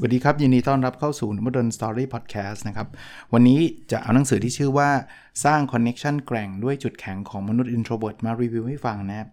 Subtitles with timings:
[0.00, 2.88] สวัสดีครับ ยินดีต้อนรับเข้าสู่น Modern Story Podcast นะครับ
[3.32, 3.60] วันนี้
[3.92, 4.90] จะเอาหนังสือที่ชื่อว่า
[5.44, 9.28] สร้าง connection แกร่งด้วยจุดแข็งของมนุษย์ introvert มารีวิวให้ฟังนะครับ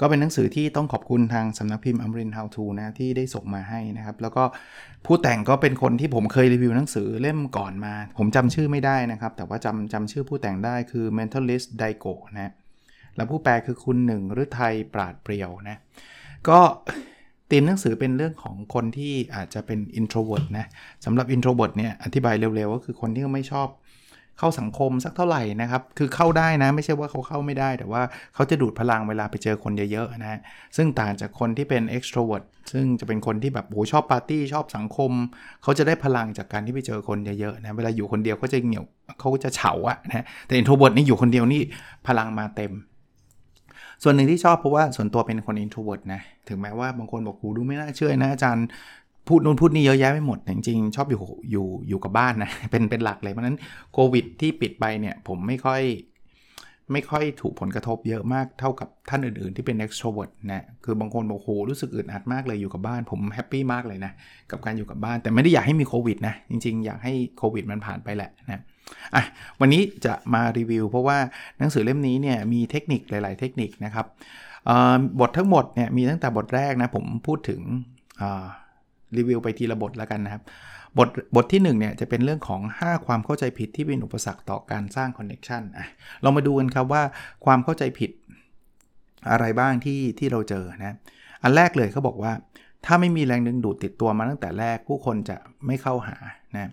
[0.00, 4.44] ก็เป็นหนังสือที่ต้องขอบคุณทางสำนักพิมพ์อัมริน How to นะที่ได้ส่งมาให้นะครับ แล้วก็
[5.06, 12.52] ผู้แต่งก็เป็นคนที่ผมเคยรีวิวหนังสือเล่มก่อนมา ผมจำชื่อไม่ได้นะครับ แต่ว่าจำจำชื่อผู้แต่งได้คือ Mentalist Daigo นะ
[13.16, 15.76] แล้วผู้แปลคือคุณหนึ่งหรือไทยปราดเปรียวนะ
[16.48, 16.60] ก็
[17.50, 20.66] ตีมหนังสือเป็นเรื่องของคนที่อาจจะเป็น introvert นะ
[21.04, 23.68] สำหรับ introvert เนี่ยอธิบายเร็วๆ ก็คือคนที่ไม่ชอบ
[24.38, 28.02] เข้าสังคมสักเท่าไหร่นะครับ คือเข้าได้นะ ไม่ใช่ว่าเขาเข้าไม่ได้ แต่ว่า
[28.34, 30.40] เขาจะดูดพลังเวลาไปเจอคนเยอะๆนะ
[30.76, 35.12] ซึ่งต่างจากคนที่เป็น extrovert ซึ่งจะเป็นคนที่แบบโหชอบปาร์ตี้ชอบสังคม
[35.62, 38.84] เขาจะได้พลังจากการที่ไปเจอคนเยอะๆนะ เวลาอยู่คนเดียวเขาจะเหนียว
[39.20, 41.62] เขาจะเฉาอะนะ แต่ introvert นี่อยู่คนเดียวนี่
[42.06, 42.72] พลังมาเต็ม
[44.02, 48.66] ส่วนหนึ่งที่ชอบเพราะว่าส่วนตัวเป็นคน introvert นะ ถึงแม้ว่าบางคนบอกหูดูไม่น่าเชื่อนะอาจารย์
[49.28, 53.56] พูดนู่นพูดนี่เยอะแยะไม่หมด จริงๆ ชอบอยู่อยู่อยู่กับบ้านนะ เป็นเป็นหลักเลย เพราะนั้น
[53.92, 55.82] โควิดที่ปิดไปเนี่ยผมไม่ค่อย
[56.92, 64.12] ไม่ค่อยถูกผลกระทบเยอะมากเท่ากับท่านอื่นๆ ที่เป็น extrovert นะ คือบางคนบอกโหรู้สึกอึดอัดมากเลยอยู่กับบ้าน ผม happy มากเลยนะ
[64.50, 68.62] กับการอยู่กับบ้าน แต่ไม่ได้อยากให้มีโควิดนะ จริงๆ อยากให้โควิดมันผ่านไปแหละนะ
[69.14, 69.24] อะ
[69.60, 71.18] วันนี้จะมารีวิว เพราะว่า
[71.58, 74.06] หนังสือเล่มนี้เนี่ยมีเทคนิคหลาย ๆ เทคนิคนะครับ
[75.20, 77.60] บททั้งหมดเนี่ยมีตั้งแต่บทแรกนะผมพูดถึง
[79.16, 80.42] รีวิวไปทีละบทแล้วกันนะครับ
[80.98, 85.86] บทบทที่1เนี่ยจะเป็นเรื่องของ 5 ความเข้าใจผิดที่เป็นอุปสรรคต่อการสร้างคอนเน็ชันอะ
[86.22, 87.02] เรามาดูกันครับว่า
[87.44, 88.10] ความเข้าใจผิด
[89.30, 90.96] อะไรบ้างที่ที่เราเจอนะ
[91.42, 92.32] อันแรกเลยเขาบอกว่า
[92.86, 95.36] ถ้าไม่มีแรงดึงดูดติดตัวมาตั้งแต่แรกผู้คนจะ
[95.66, 96.16] ไม่เข้าหา
[96.54, 96.70] นะ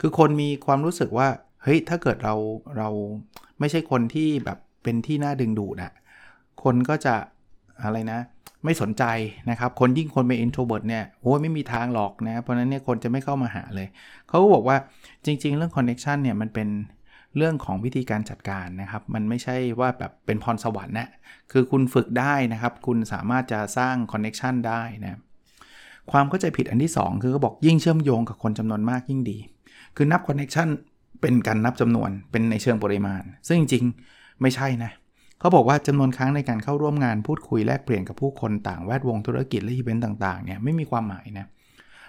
[0.00, 1.28] คือคนมีความรู้สึกว่า
[1.66, 2.34] เฮ้ยถ้าเกิดเรา
[2.78, 2.88] เรา
[3.60, 5.92] ไม่ใช่คนที่แบบเป็นที่น่าดึงดูดอะ
[6.62, 7.14] คนก็จะ
[7.82, 8.20] อะไรนะ
[8.64, 9.04] ไม่สนใจ
[9.50, 13.88] นะครับ คนยิ่งคนเป็น introvert เนี่ยโอ้ยไม่มีทางหรอกนะ เพราะนั้นเนี่ยคนจะไม่เข้ามาหาเลย
[14.28, 14.76] เขาก็บอกว่า
[15.24, 16.68] จริง ๆ เรื่อง connection เนี่ยมันเป็น
[17.36, 21.08] เรื่องของวิธีการจัดการนะครับ มันไม่ใช่ว่าแบบเป็นพรสวรรค์นะ
[21.52, 25.20] คือคุณฝึกได้นะครับ คุณสามารถจะสร้าง connection ได้นะ
[26.12, 29.38] ความเข้าใจผิดอันที่ 2 คือเขาบอกยิ่งเชื่อมโยงกับคนจำนวนมากยิ่งดี
[29.96, 30.68] คือนับ connection
[31.20, 34.92] เป็นการนับจำนวนเป็นในเชิงปริมาณ ซึ่งจริงๆไม่ใช่นะ
[35.40, 41.46] เขาบอกว่าจำนวนครั้งในการเข้าร่วมงานพูดคุยแลกเปลี่ยนกับผู้คนต่างแวดวงธุรกิจและอีเวนต์ต่างๆเนี่ยไม่มีความหมายนะ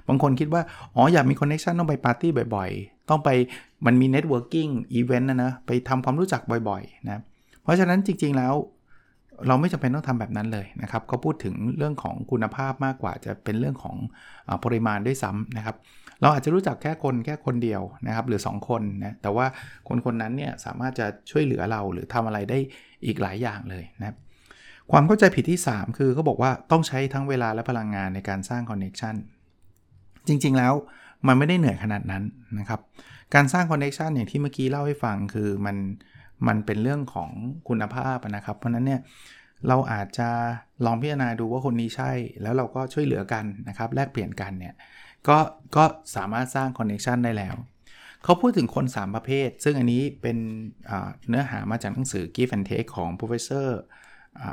[0.07, 0.61] บางคนคิดว่า
[0.95, 3.29] อ๋อ อยากมี connection ต้องไปปาร์ตี้บ่อยๆ ต้องไป
[3.85, 7.21] มันมี networking event นะนะไปทำความรู้จักบ่อยๆนะ
[7.63, 8.53] เพราะฉะนั้นจริงๆแล้ว
[9.47, 13.95] เราไม่จำเป็นต้องทำแบบนั้นเลยนะครับเขาพูดถึงเรื่องของคุณภาพมากกว่าจะเป็นเรื่องของ
[14.49, 15.75] ปริมาณด้วยซ้ำนะครับ
[16.21, 19.45] เราอาจจะรู้จักแค่คนแค่คนเดียวนะครับหรือ 2 คนนะแต่ว่า
[19.87, 22.57] คนคนนั้นเนี่ยสามารถจะช่วยเหลือเราหรือทำอะไรได้
[23.05, 24.15] อีกหลายอย่างเลยนะ
[24.91, 29.15] ความเข้าใจผิดที่ 3 คือเขาบอกว่าต้องใช้ทั้งเวลาและพลังงานในการสร้าง connection
[30.27, 30.73] จริงๆแล้ว
[31.27, 32.23] มันไม่ได้เหนื่อยขนาดนั้น
[32.59, 32.79] นะครับ
[33.35, 35.77] การสร้าง connection อย่างที่เมื่อกี้เล่าให้ฟังคือมัน
[36.47, 37.29] มันเป็นเรื่องของ
[37.69, 39.01] คุณภาพนะครับ เพราะนั้นเนี่ย
[39.67, 40.29] เราอาจจะ
[40.85, 42.11] ลองพิจารณาดูว่าคนนี้ใช่
[42.41, 44.73] แล้วเราก็ช่วยเหลือกันนะครับ แลกเปลี่ยนกันเนี่ย
[45.29, 45.37] ก็
[45.75, 45.83] ก็
[46.15, 47.55] สามารถสร้างคอนเนคชันได้แล้ว
[48.23, 50.37] เขาพูดถึงคน 3 ประเภท ซึ่งอันนี้เป็น
[51.29, 53.67] เนื้อหามาจากหนังสือ Give and Take ของ Professor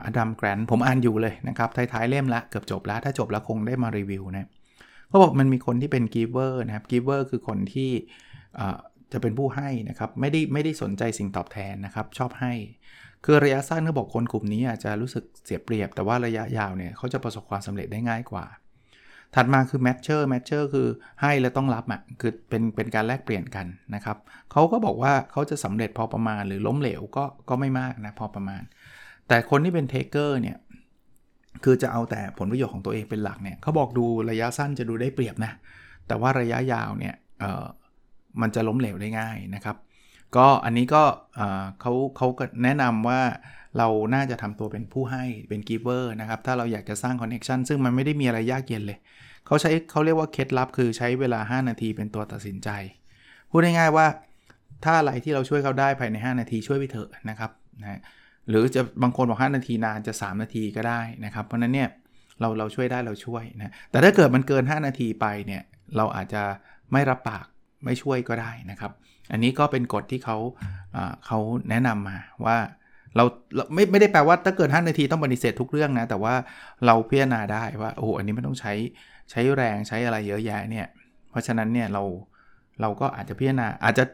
[0.04, 4.48] อดัมแกรนผมอ่านอยู่เลยนะครับ ท้ายๆเล่มละ เกือบจบแล้ว ถ้าจบแล้วคงได้มารีวิวนะ
[5.08, 7.90] เขาบอกมันมีคนที่เป็น giver นะครับ giver คือคนที่
[9.12, 12.52] จะเป็นผู้ให้นะครับ ไม่ได้ไม่ได้สนใจสิ่งตอบแทนนะครับ ชอบให้
[13.24, 18.44] คือระยะสั้นเขาบอกคนกลุ่มนี้อาจจะรู้สึกเสียเปรียบ แต่ว่าระยะยาวเนี่ยเขาจะประสบความสำเร็จได้ง่ายกว่า
[19.34, 20.88] ถัดมาคือ matcher matcher คือ
[21.22, 24.16] ให้แล้วต้องรับอะคือเป็นเป็นการแลกเปลี่ยนกันนะครับ
[24.52, 28.62] เขาก็บอกว่าเขาจะสำเร็จพอประมาณหรือล้มเหลวก็ก็ไม่มากนะพอประมาณ
[29.28, 30.56] แต่คนที่เป็น taker เนี่ย
[31.64, 35.52] คือจะเอาแต่ผลประโยชน์ของตัวเองเป็นหลักเนี่ยเขาบอกดูระยะสั้นจะดูได้เปรียบนะ
[36.06, 37.64] แต่ว่าระยะยาวเนี่ยเออ
[38.40, 39.76] มันจะล้มเหลวได้ง่ายนะครับ
[40.36, 41.02] ก็อันนี้ก็
[41.80, 43.20] เขาเขาก็แนะนำว่า
[43.78, 48.98] เราน่าจะทำตัวเป็นผู้ให้เป็น giver นะครับ ถ้าเราอยากจะสร้าง connection ซึ่งมันไม่ได้มีอะไรยากเย็นเลย
[49.46, 52.68] เขาใช้เขาเรียกว่าเคล็ดลับคือใช้เวลา 5 นาทีเป็นตัวตัดสินใจ
[53.50, 54.06] พูดง่ายๆว่า
[54.84, 57.50] ถ้าอะไรที่เราช่วยเขาได้ภายใน 5 นาทีช่วยไปเถอะนะครับ
[57.82, 58.00] นะ
[58.48, 61.88] หรือจะบางคนบอก 5 นาทีนานจะ 3 นาทีก็ได้นะครับ เพราะนั้นเนี่ย
[62.40, 65.62] เราเราช่วยได้เราช่วยนะแต่ถ้าเกิดมันเกิน 5 นาทีไปเนี่ย
[65.96, 66.42] เราอาจจะ
[66.92, 67.46] ไม่รับปาก
[67.84, 68.92] ไม่ช่วยก็ได้นะครับ
[69.32, 70.36] อันนี้ก็เป็นกฎที่เขา
[71.26, 71.38] เขา
[71.70, 72.56] แนะนำมาว่า
[73.16, 73.24] เรา
[73.74, 76.34] ไม่ไม่ได้แปลว่าถ้าเกิด 5 นาทีต้องปฏิเสธทุกเรื่องนะ แต่ว่า
[76.86, 78.72] เราพิจารณาได้ว่าโอ้อันนี้มันต้องใช้
[79.30, 80.86] ใช้แรงใช้อะไรเยอะแยะเนี่ย
[81.30, 82.02] เพราะฉะนั้นเนี่ยเรา
[82.80, 84.04] เราก็อาจจะพิจารณาอาจจะ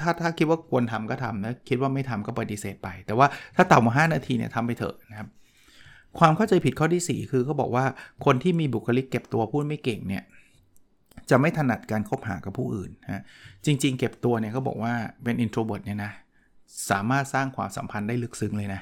[0.00, 3.26] ถ้าถ้าคิดว่าควรทำก็ทำนะคิดว่าไม่ทำก็ปฏิเสธไป แต่ว่า
[3.56, 5.28] ถ้าต่ำกว่า5นาทีเนี่ยทำไปเถอะนะครับ
[6.18, 7.84] ความเข้าใจผิดข้อที่ 4 คือเขาบอกว่า
[8.24, 10.24] คนที่มีบุคลิกเก็บตัวพูดไม่เก่งเนี่ย
[11.30, 13.22] จะไม่ถนัดการคบหากับผู้อื่นนะ
[13.64, 14.92] จริง ๆ เก็บตัวเนี่ยเขาบอกว่า
[15.22, 16.12] เป็น introvert เนี่ยนะ
[16.90, 18.80] สามารถสร้างความสัมพันธ์ได้ลึกซึ้งเลยนะ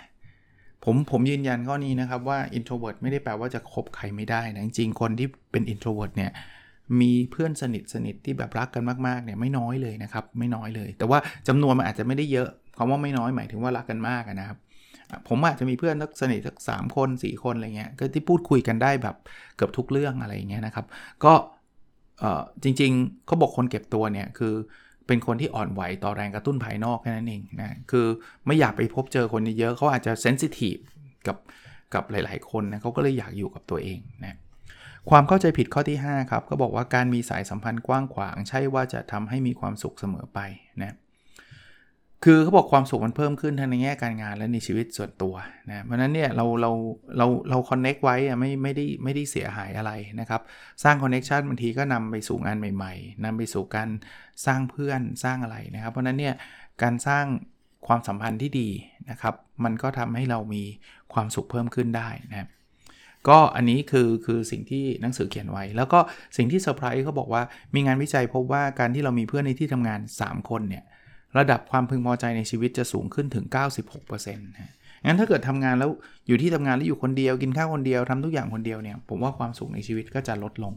[0.86, 6.30] ผมผมยืนยันข้อนี้นะครับว่า introvert ไม่ได้แปลว่าจะคบใครไม่ได้นะจริงๆคนที่เป็น introvert เนี่ย
[7.00, 11.18] มีเพื่อนสนิทสนิทที่แบบรักกันมากๆเนี่ยไม่น้อยเลยนะครับไม่น้อยเลย แต่ว่า
[11.48, 12.48] จำนวนมันอาจจะไม่ได้เยอะ
[12.78, 14.58] คำว่าไม่น้อยหมายถึงว่ารักกันมากนะครับ
[15.28, 19.16] ผมอาจจะมีเพื่อนสักสนิทสักสาคน4คนอะไรเงี้ยก็ที่พูดคุยกันได้แบบ
[19.56, 20.86] เกือบทุกเรื่องอะไรเงี้ยนะครับ
[21.24, 21.32] ก็
[22.62, 24.54] จริงๆเขาบอกคนเก็บตัวเนี่ยคือ
[25.06, 28.06] เป็นคนที่อ่อนไหวต่อแรงกระตุ้นภายนอกแค่นั้นเองนะ คือ
[28.46, 30.76] ไม่อยากไปพบเจอคนเยอะเขาอาจจะ sensitive
[31.26, 31.36] กับ
[31.94, 34.36] กับหลาย ๆ คนนะเขาก็เลยอยากอยู่กับตัวเองนะ
[35.10, 40.40] ความเข้าใจผิดข้อที่ 5 ครับ ก็บอกว่าการมีสายสัมพันธ์กว้างขวาง ใช่ว่าจะทำให้มีความสุขเสมอไป
[40.82, 40.94] นะ
[42.24, 45.34] คือเขาบอกความสุขมันเพิ่มขึ้นทั้งในแง่การงานและในชีวิตส่วนตัว
[45.68, 46.70] นะเพราะนั้นเนี่ยเราเรา
[47.18, 50.40] เราเรา connect ไว้อะไม่ไม่ได้ไม่ได้เสียหายอะไรนะครับ
[50.84, 53.88] สร้าง connection บางทีก็นำไปสู่งานใหม่ ๆนำไปสู่การ
[54.46, 56.34] สร้างเพื่อนสร้างอะไรนะครับ เพราะนั้นเนี่ย
[56.82, 57.24] การสร้าง
[57.86, 58.68] ความสัมพันธ์ที่ดี
[59.10, 59.34] นะครับ
[59.64, 60.62] มันก็ทำให้เรามี
[61.12, 62.48] ความสุขเพิ่มขึ้นได้นะ
[63.28, 65.98] ก็อันนี้คือคือสิ่งที่หนังสือเขียนไว้ แล้วก็
[66.36, 67.42] สิ่งที่เซอร์ไพรส์เขาบอกว่า
[67.74, 70.84] มีงานวิจัยพบว่าการที่เรามีเพื่อนในที่ทำงาน 3 คนเนี่ย
[71.38, 73.46] ระดับความพึงพอใจในชีวิตจะสูงขึ้นถึง
[73.90, 74.72] 96%นะ
[75.04, 75.90] งั้นถ้าเกิดทำงานแล้ว
[76.28, 80.72] อยู่ที่ทำงานแล้วอยู่คนเดียวกินข้าวคนเดียวทำทุกอย่างคนเดียวเนี่ยผมว่าความสุขในชีวิตก็จะลดลง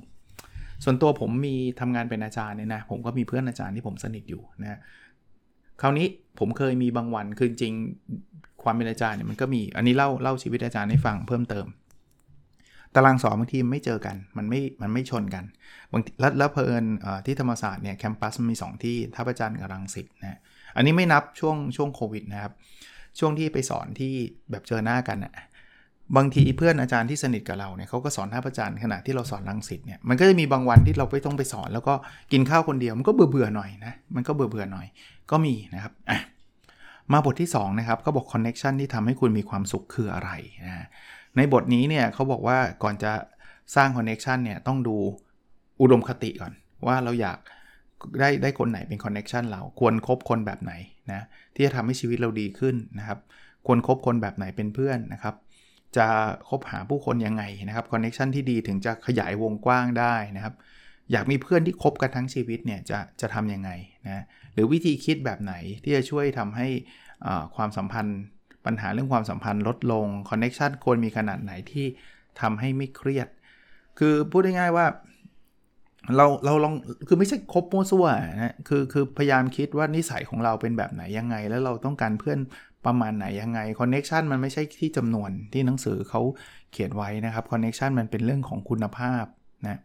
[0.83, 4.79] ส่วนตัวผมมีทำงานเป็นอาจารย์เนี่ยนะผมก็มีเพื่อนอาจารย์ที่ผมสนิทอยู่นะ
[5.81, 6.07] คราวนี้
[6.39, 7.73] ผมเคยมีบางวันคือจริง
[8.63, 11.67] ความเป็นอาจารย์เนี่ยมันก็มีอันนี้เล่าเล่าชีวิตอาจารย์ให้ฟังเพิ่มเติม
[12.95, 15.43] ตารางสอนบางทีไม่เจอกันมันไม่มันไม่ชนกัน
[15.91, 16.83] บางแล้วแล้วเพลิน
[17.25, 20.39] ที่ธรรมศาสตร์เนี่ยแคมปัสมันมี 2 ที่ท่าประจันกับรังสิตนะ
[20.75, 22.53] อันนี้ไม่นับช่วงช่วงโควิดนะครับ
[23.19, 24.13] ช่วงที่ไปสอนที่
[24.51, 25.33] แบบเจอหน้ากันอะ
[26.17, 31.93] บางทีเพื่อนอาจารย์ที่สนิทกับเราเนี่ยเขาก็สอนท่าพระจันทร์ขณะที่เราสอนรังสิตเนี่ยมันก็จะมีบางวันที่เราไม่ต้องไปสอน แล้วก็
[32.31, 34.87] กินข้าวคนเดียวมันก็เบื่อเบื่อหน่อยนะมันก็เบื่อเบื่อหน่อย
[35.31, 35.93] ก็มีนะครับ
[37.13, 40.29] มาบทที่ 2 นะครับก็บอก connection ที่ทำให้คุณมีความสุขคืออะไร
[40.65, 40.85] นะ
[41.37, 43.11] ในบทนี้เนี่ยเขาบอกว่าก่อนจะ
[43.75, 44.95] สร้าง connection เนี่ยต้องดู
[45.81, 46.53] อุดมคติก่อน
[46.87, 47.37] ว่าเราอยาก
[48.19, 50.73] ได้ได้คนไหนเป็น connection เราควรคบคนแบบไหน
[51.11, 51.21] นะ
[51.55, 53.19] ที่จะทำให้ชีวิตเราดีขึ้นนะครับ
[53.67, 55.35] ควรคบคนแบบไหนเป็นเพื่อนนะครับ
[55.97, 56.07] จะ
[56.49, 60.53] คบหาผู้คนยังไงนะครับ connection ที่ดีถึงจะขยายวงกว้างได้นะครับ
[61.11, 63.69] อยากมีเพื่อนที่คบกันทั้งชีวิตเนี่ยจะจะทำยังไง
[64.05, 64.23] นะ
[64.53, 65.53] หรือวิธีคิดแบบไหน
[65.83, 66.67] ที่จะช่วยทำให้
[67.55, 68.19] ความสัมพันธ์
[68.65, 71.85] ปัญหาเรื่องความสัมพันธ์ลดลง connection ควรมีขนาดไหนที่
[72.41, 73.27] ทำให้ไม่เครียด
[73.99, 74.85] คือพูดง่ายๆว่า
[76.17, 76.73] เราเราลอง
[77.07, 78.05] คือไม่ใช่คบมั่วซั่ว
[78.41, 82.39] นะคือคือพยายามคิดว่านิสัยของเราเป็นแบบไหนยังไง แล้วเราต้องการเพื่อน
[82.85, 86.21] ประมาณไหนยังไง connection มันไม่ใช่ที่จำนวนที่หนังสือเขา
[86.71, 89.25] เขียนไว้นะครับ connection มันเป็นเรื่องของคุณภาพ
[89.67, 89.79] นะ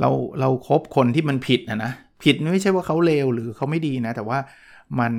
[0.00, 0.10] เรา
[0.40, 1.92] เราคบคนที่มันผิดนะนะ
[2.24, 4.38] ผิดไม่ใช่ว่าเขาเลวหรือเขาไม่ดีนะ แต่ว่า
[5.00, 5.12] มัน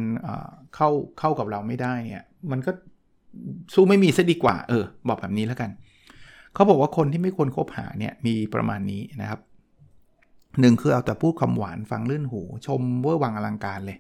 [0.76, 0.90] เข้า
[1.20, 2.72] เข้ากับเราไม่ได้เนี่ยมันก็
[3.74, 5.70] สู้ไม่มีซะดีกว่า เออ บอกแบบนี้แล้วกัน
[6.54, 9.40] เขาบอกว่าคนที่ไม่ควรคบหาเนี่ยมีประมาณนี้นะครับ
[10.60, 13.98] หนึ่งคือเอาแต่พูดคำหวานฟังลื่นหู ชมเวอร์วังอลังการเลย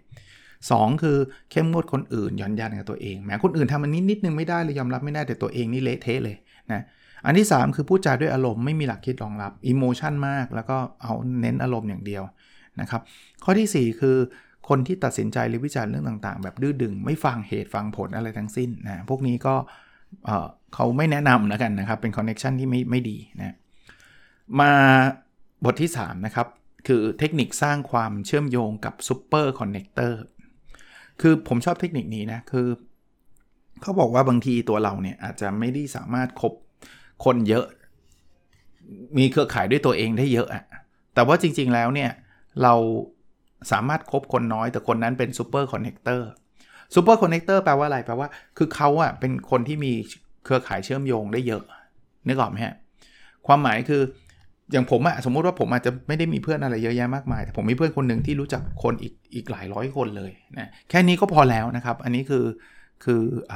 [0.49, 1.17] 2 คือ
[1.51, 6.35] เข้มงวดคนอื่นย่อนยันกับตัวเองแม้คนอื่นทำมันนิดนิดนึงไม่ได้เลยยอมรับไม่ได้แต่ตัวเองนี่เละเทะเลย
[6.71, 6.81] นะ
[7.25, 12.23] อันที่ 3 คือพูดจาด้วยอารมณ์ไม่มีหลักคิดรองรับอิโมชันมาก แล้วก็เอาเน้นอารมณ์อย่างเดียว
[12.81, 13.01] นะครับ
[13.43, 14.17] ข้อที่ 4 คือ
[14.69, 19.55] คนที่ตัดสินใจหรือวิจารณ์เรื่องต่างๆ แบบดื้อดึง ไม่ฟังเหตุฟังผลอะไรทั้งสิ้นนะพวกนี้ก็
[20.73, 23.55] เขาไม่แนะนำนะกันนะครับ เป็น connection ที่ไม่ไม่ดีนะ
[24.59, 24.71] มา
[25.65, 26.47] บทที่ 3 นะครับ
[26.87, 30.21] คือเทคนิคสร้างความเชื่อมโยงกับ super connector
[31.21, 32.67] คือผมชอบเทคนิคนี้นะ คือ
[33.81, 36.53] เขาบอกว่าบางทีตัวเราเนี่ย อาจจะไม่ได้สามารถคบ
[37.25, 37.65] คนเยอะ
[39.17, 40.63] มีเครือข่ายด้วยตัวเองได้เยอะอะ
[41.13, 42.11] แต่ว่าจริงๆแล้วเนี่ย
[42.63, 42.73] เรา
[43.71, 46.29] สามารถคบคนน้อย แต่คนนั้นเป็น super connector
[46.95, 49.93] super connector แปลว่าอะไร แปลว่า คือเขาอะเป็นคนที่มี
[50.43, 51.63] เครือข่ายเชื่อมโยงได้เยอะ
[52.27, 52.75] นึกออกไหมฮะ
[53.47, 54.01] ความหมายคือ
[54.71, 62.45] อย่างผมอะสมมุติว่าผมอาจจะไม่ได้มีเพื่อนอะไรเยอะแยะมากมาย แต่ผมมีเพื่อนคนหนึ่งที่รู้จักคนอีกอีกหลายร้อยคนเลยนะแค่นี้ก็พอแล้วนะครับ อันนี้คือ
[63.03, 63.21] คื
[63.51, 63.53] อ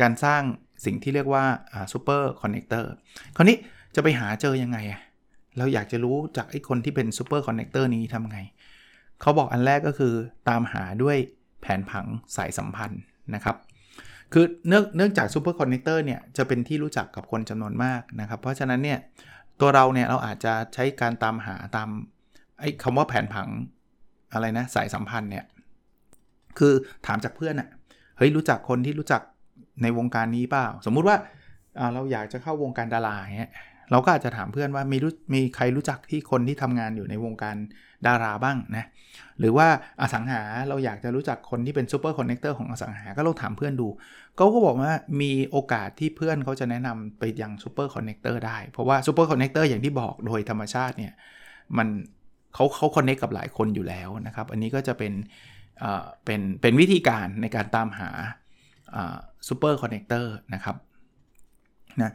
[0.00, 0.42] การสร้าง
[0.84, 1.44] สิ่งที่เรียกว่า
[1.92, 2.90] super connector
[3.36, 3.56] คราวนี้
[3.94, 5.00] จะไปหาเจอยังไงอะ
[5.58, 8.38] เราอยากจะรู้จักไอ้คนที่เป็น super connector นี้ทำไง
[9.20, 10.14] เขาบอกอันแรกก็คือ
[10.48, 11.16] ตามหาด้วย
[11.60, 13.02] แผนผังสายสัมพันธ์
[13.34, 13.56] นะครับ
[14.32, 18.98] คือเนื่องเนื่องจาก super connector เนี่ยจะเป็นที่รู้จักกับคนจำนวนมากนะครับ เพราะฉะนั้นเนี่ย
[19.60, 21.88] ตัวเราเนี่ยเราอาจจะใช้การตามหาตาม
[22.60, 23.48] ไอ้คำว่าแผนผัง
[24.32, 25.44] อะไรนะสายสัมพันธ์เนี่ย
[26.58, 26.72] คือ
[27.06, 27.68] ถามจากเพื่อนอะ
[28.18, 29.22] เฮ้ยรู้จักคนที่รู้จัก
[29.82, 31.16] ในวงการนี้เปล่า สมมุติว่า
[31.94, 33.52] เราอยากจะเข้าวงการดาราเงี้ย
[33.90, 37.56] เราก็อาจจะถามเพื่อนว่ามีรู้มีใครรู้จักที่คนที่ทำงานอยู่ในวงการ
[38.06, 38.84] ดาราบ้างนะ
[39.40, 39.66] หรือว่า
[40.00, 43.88] อสังหาเราอยากจะรู้จักคนที่เป็น super connector ของอสังหา ก็ลองถามเพื่อนดู
[44.40, 51.12] เขาก็บอกว่ามีโอกาสที่เพื่อนเขาจะแนะนำไปยัง super connector ได้ เพราะว่า super connector อย่างที่บอกโดยธรรมชาติเนี่ย
[51.76, 51.88] มัน
[52.54, 55.12] เขาเขา connect กับหลายคนอยู่แล้วนะครับ อันนี้ก็จะเป็น
[56.24, 58.10] เป็นเป็นวิธีการในการตามหา
[59.48, 60.76] super connector นะครับ
[62.02, 62.12] นะ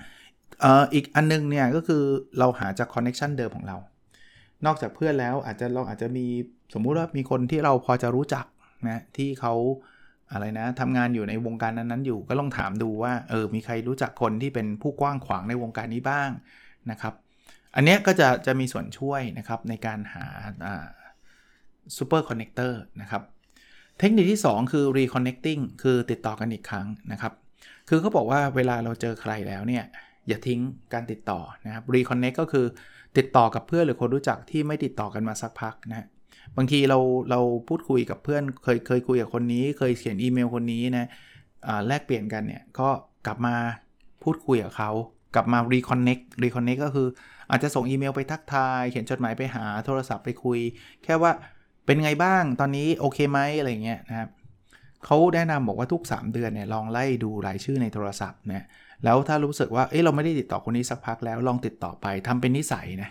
[0.93, 2.03] อีกอันนึงเนี่ยก็คือ
[2.39, 3.77] เราหาจาก connection เดิมของเรา
[4.65, 6.25] นอกจากเพื่อนแล้วอาจจะเราอาจจะมี
[6.73, 8.45] สมมุติว่ามีคนที่เราพอจะรู้จัก
[8.89, 9.53] นะที่เขา
[10.35, 16.29] อะไรนะทำงานอยู่ในวงการนั้นๆอยู่ก็ลองถามดูว่าเออมีใครรู้จักคนที่เป็นผู้กว้างขวางในวงการนี้บ้าง
[16.91, 17.13] นะครับ
[17.75, 20.25] อันนี้ก็จะจะมีส่วนช่วยนะครับในการหา
[21.97, 23.21] super connector นะครับ
[23.99, 27.33] เทคนิคที่ 2 คือ reconnecting คือติดต่อกันอีกครั้งนะครับ
[27.89, 29.83] คือเขาบอกว่าเวลาเราเจอใครแล้วเนี่ย
[30.27, 30.59] อย่าทิ้ง
[30.93, 32.65] การติดต่อนะครับ reconnect ก็คือ
[33.17, 36.07] ติดต่อกับเพื่อนหรือคนรู้จักที่ไม่ติดต่อกันมาสักพักนะ
[36.57, 41.07] บางทีเราเราพูดคุยกับเพื่อนเคยเคยคุยกับคนนี้ เคยเขียนอีเมลคนนี้นะ
[41.87, 42.89] แลกเปลี่ยนกันเนี่ยก็
[43.25, 43.55] กลับมา
[44.23, 44.91] พูดคุยกับเขา
[45.35, 47.07] กลับมา reconnect reconnect ก็คือ
[47.49, 50.59] อาจจะส่งอีเมลไปทักทาย เขียนจดหมายไปหาโทรศัพท์ไปคุย
[51.03, 51.31] แค่ว่า
[51.85, 54.29] เป็นไงบ้างตอนนี้โอเคไหมอะไรเงี้ยนะครับ
[55.05, 58.65] เขาแนะนำบอกว่าทุก 3 เดือนเนี่ยลองไล่ดูรายชื่อในโทรศัพท์เนี่ย
[59.03, 63.09] แล้วถ้ารู้สึกว่าเอ้เราไม่ได้ติดต่อคนนี้สักพักแล้วลองติดต่อไปทำเป็นนิสัยนะ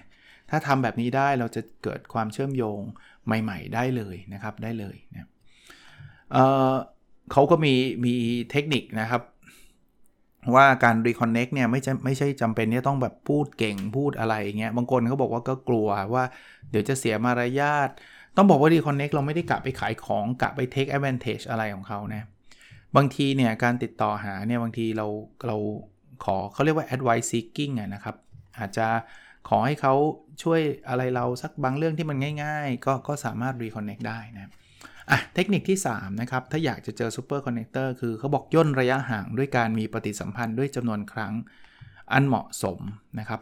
[0.51, 2.81] ถ้าทำแบบนี้ได้เราจะเกิดความเชื่อมโยง
[3.27, 5.29] ใหม่ ๆ ได้เลยนะครับได้เลยนะ
[6.33, 7.75] เเขาก็มี
[8.05, 8.15] มี
[8.51, 9.23] เทคนิคนะครับ
[10.55, 16.25] ว่าการ reconnect เนี่ยไม่ใช่ไม่ใช่จำเป็นที่ต้องแบบพูดเก่งพูดอะไรเงี้ยบางคนเขาบอกว่าก็กลัวว่า
[16.71, 17.89] เดี๋ยวจะเสียมารยาท
[18.37, 22.23] ต้องบอกว่า reconnect เราไม่ได้กะไปขายของกะไป take advantage อะไรของเขานะ
[22.97, 25.07] บางทีเนี่ยการติดต่อหาเนี่ยบางทีเรา
[25.47, 25.57] เรา
[26.25, 28.17] ขอเขาเรียกว่า advice seeking นะครับ
[28.59, 28.87] อาจจะ
[29.49, 29.95] ขอให้เขา
[30.43, 34.51] ช่วยอะไรเราสักบางเรื่องที่มันง่าย ๆ ก็ก็สามารถ reconnect ได้นะ
[35.11, 41.33] อะเทคนิคที่ 3 นะครับ ถ้าอยากจะเจอ super connector คือเขาบอกย่นระยะห่างด้วยการมีปฏิสัมพันธ์ด้วยจำนวนครั้ง
[42.13, 42.79] อันเหมาะสม
[43.19, 43.41] นะครับ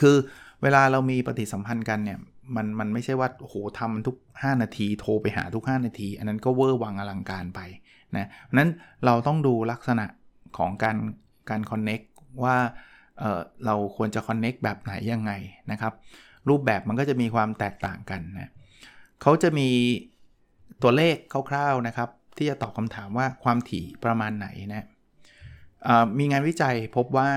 [0.00, 0.16] คือ
[0.62, 2.18] เวลาเรามีปฏิสัมพันธ์กันเนี่ย
[2.56, 7.60] มันมันไม่ใช่ว่าโอ้โหทำทุก 5 นาที โทรไปหาทุก 5 นาที อันนั้นก็เวอร์วังอลังการไป
[8.16, 8.70] นะนั้น
[9.04, 10.06] เราต้องดูลักษณะ
[10.58, 10.96] ของการ
[11.50, 12.00] การคอนเน็ก
[12.44, 12.56] ว่า
[13.20, 15.32] เเราควรจะคอนเน็กแบบไหนยังไง
[15.70, 15.92] นะครับ
[16.48, 18.50] รูปแบบมันก็จะมีความแตกต่างกันนะ
[19.22, 19.68] เขาจะมี
[20.82, 21.16] ตัวเลข
[21.50, 24.86] คร่าวๆนะครับ ที่จะตอบคำถามว่าความถี่ประมาณไหนนะ
[26.18, 27.30] มีงานวิจัยพบว่า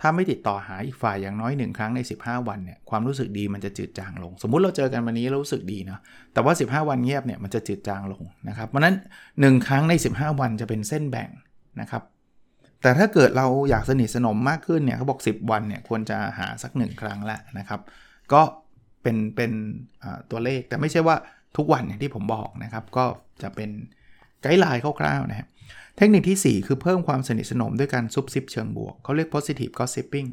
[0.00, 5.98] ถ้าไม่ติดต่อหาอีกฝ่ายอย่างน้อย 1 ครั้งใน 15 วันเนี่ยความรู้สึกดีมันจะจืดจางลง สมมุติเราเจอกันวันนี้เรารู้สึกดีนะ
[6.32, 8.94] แต่ว่า 15 วันเงียบเนี่ยมันจะจืดจางลงนะครับเพราะนั้น
[9.30, 11.30] 1 ครั้งใน 15 วันจะเป็นเส้นแบ่ง
[11.80, 12.02] นะครับ
[12.82, 17.80] แต่ถ้าเกิดเราอยากสนิทสนมมากขึ้นเนี่ยเขาบอก 10 วันเนี่ยควรจะหาสัก1ครั้งละนะครับ
[18.32, 18.42] ก็
[19.02, 19.52] เป็นเป็น
[20.30, 21.16] ตัวเลขแต่ไม่ใช่ว่า
[21.56, 23.04] ทุกวันอย่างที่ผมบอกนะครับ ก็
[23.42, 23.70] จะเป็น
[24.42, 25.48] guideline คร่าวๆนะครับ
[25.96, 30.28] เทคนิคที่ 4 คือเพิ่มความสนิทสนมด้วยการซุบซิบเชิงบวกเขาเรียก positive gossiping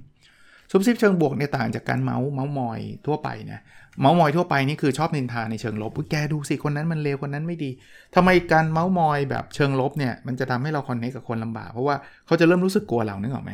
[0.71, 3.59] ซุบซิบเชิงบวกเนี่ยต่างจากการเมาส์เมาส์มอยทั่วไปนะ
[3.99, 7.71] เมาส์มอยทั่วไปนี่คือชอบนินทาในเชิงลบแกดูสิคนนั้นมันเลวคนนั้นไม่ดี
[8.15, 13.51] ทำไมการเมาส์มอยแบบเชิงลบเนี่ยมันจะทำให้เรา connect กับคนลำบากเพราะว่าเขาจะเริ่มรู้สึกกลัวเรานึกออกไหม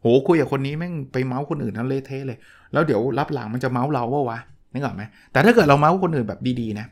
[0.00, 2.38] โหคุยกับคนนี้แม่งไปเมาส์คนอื่นนั่นเละเทะเลย
[2.72, 4.38] แล้วเดี๋ยวลับหลังมันจะเมาส์เราว่าวะ
[4.72, 5.02] นึกออกไหม
[5.32, 6.86] แต่ถ้าเกิดเราเมาส์คนอื่นแบบดีๆนะ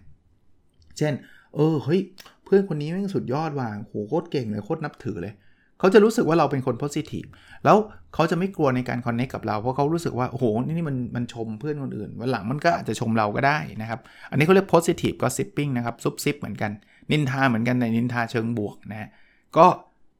[0.99, 1.13] เช่น
[1.55, 2.01] เออเฮ้ย
[2.45, 5.35] เพื่อนคนนี้แม่งสุดยอดว่ะโหโคตรเก่งเลยโคตรนับถือเลย
[5.81, 7.25] เขาจะรู้สึกว่าเราเป็นคนโพสิทีฟ
[7.65, 7.77] แล้ว
[8.15, 16.71] เขาจะไม่กลัวในการคอนเนคกับเรา เพราะเขารู้สึกว่า โอ้โห นี่นี่มันมันชมเพื่อนคนอื่น วันหลังมันก็อาจจะชมเราก็ได้นะครับ อันนี้เขาเรียก positive gossiping นะครับซุบซิบเหมือนกัน
[17.11, 19.09] นินทาเหมือนกันในนินทาเชิงบวกนะ
[19.57, 19.67] ก็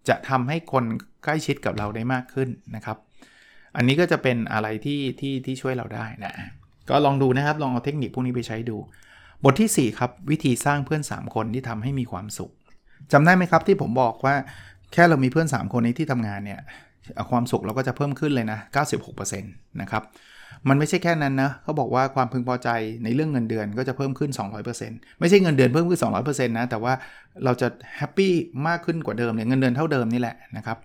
[0.09, 0.85] จะทำให้คน
[1.25, 2.97] ใกล้ชิดกับเราได้มากขึ้นนะครับ
[3.77, 6.35] อันนี้ก็จะเป็นอะไรที่ที่ที่ช่วยเราได้นะ
[6.91, 8.77] ก็ลองดูนะครับ ลองเอาเทคนิคพวกนี้ไปใช้ดู
[9.45, 12.53] บทที่ 4 ครับ วิธีสร้างเพื่อน 3 คนที่ทำให้มีความสุข
[13.13, 14.35] จำได้ไหมครับที่ผมบอกว่า
[14.93, 16.61] แค่เรามีเพื่อน 3 คนในที่ทำงานเนี่ย
[17.31, 18.59] ความสุขเราก็จะเพิ่มขึ้นเลยนะ
[19.01, 20.03] 96%นะครับ
[20.69, 22.69] มันไม่ใช่แค่นั้นนะเขาบอกว่าความพึงพอใจ
[23.05, 24.31] ในเรื่องเงินเดือนก็จะเพิ่มขึ้น
[24.75, 26.93] 200%ไม่ใช่เงินเดือนเพิ่มขึ้น 200%นะ แต่ว่า
[27.45, 28.33] เราจะhappy
[28.69, 30.79] มากขึ้นกว่าเดิมเนี่ยเงินเดือนเท่าเดิมนี่แหละนะครับ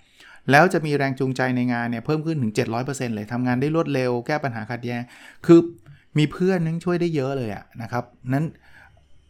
[0.51, 5.01] แล้วจะมีแรงจูงใจในงานเนี่ยเพิ่มขึ้นถึง 700%เลยทำงานได้รวดเร็วแก้ปัญหาขัดแย้ง
[5.45, 5.59] คือ
[6.17, 8.45] มีเพื่อนนึงช่วยได้เยอะเลยอะนะครับ นั้น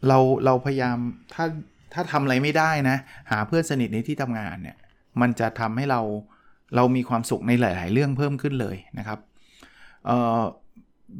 [0.07, 0.97] เราเราพยายาม
[1.33, 1.45] ถ้า
[1.95, 2.97] ถ้าทำอะไรไม่ได้นะ
[3.31, 4.77] หาเพื่อนสนิทในที่ทำงานเนี่ย
[5.21, 6.01] มันจะทำให้เรา
[6.75, 9.19] เรามีความสุขในหลาย ๆ เรื่องเพิ่มขึ้นเลยนะครับ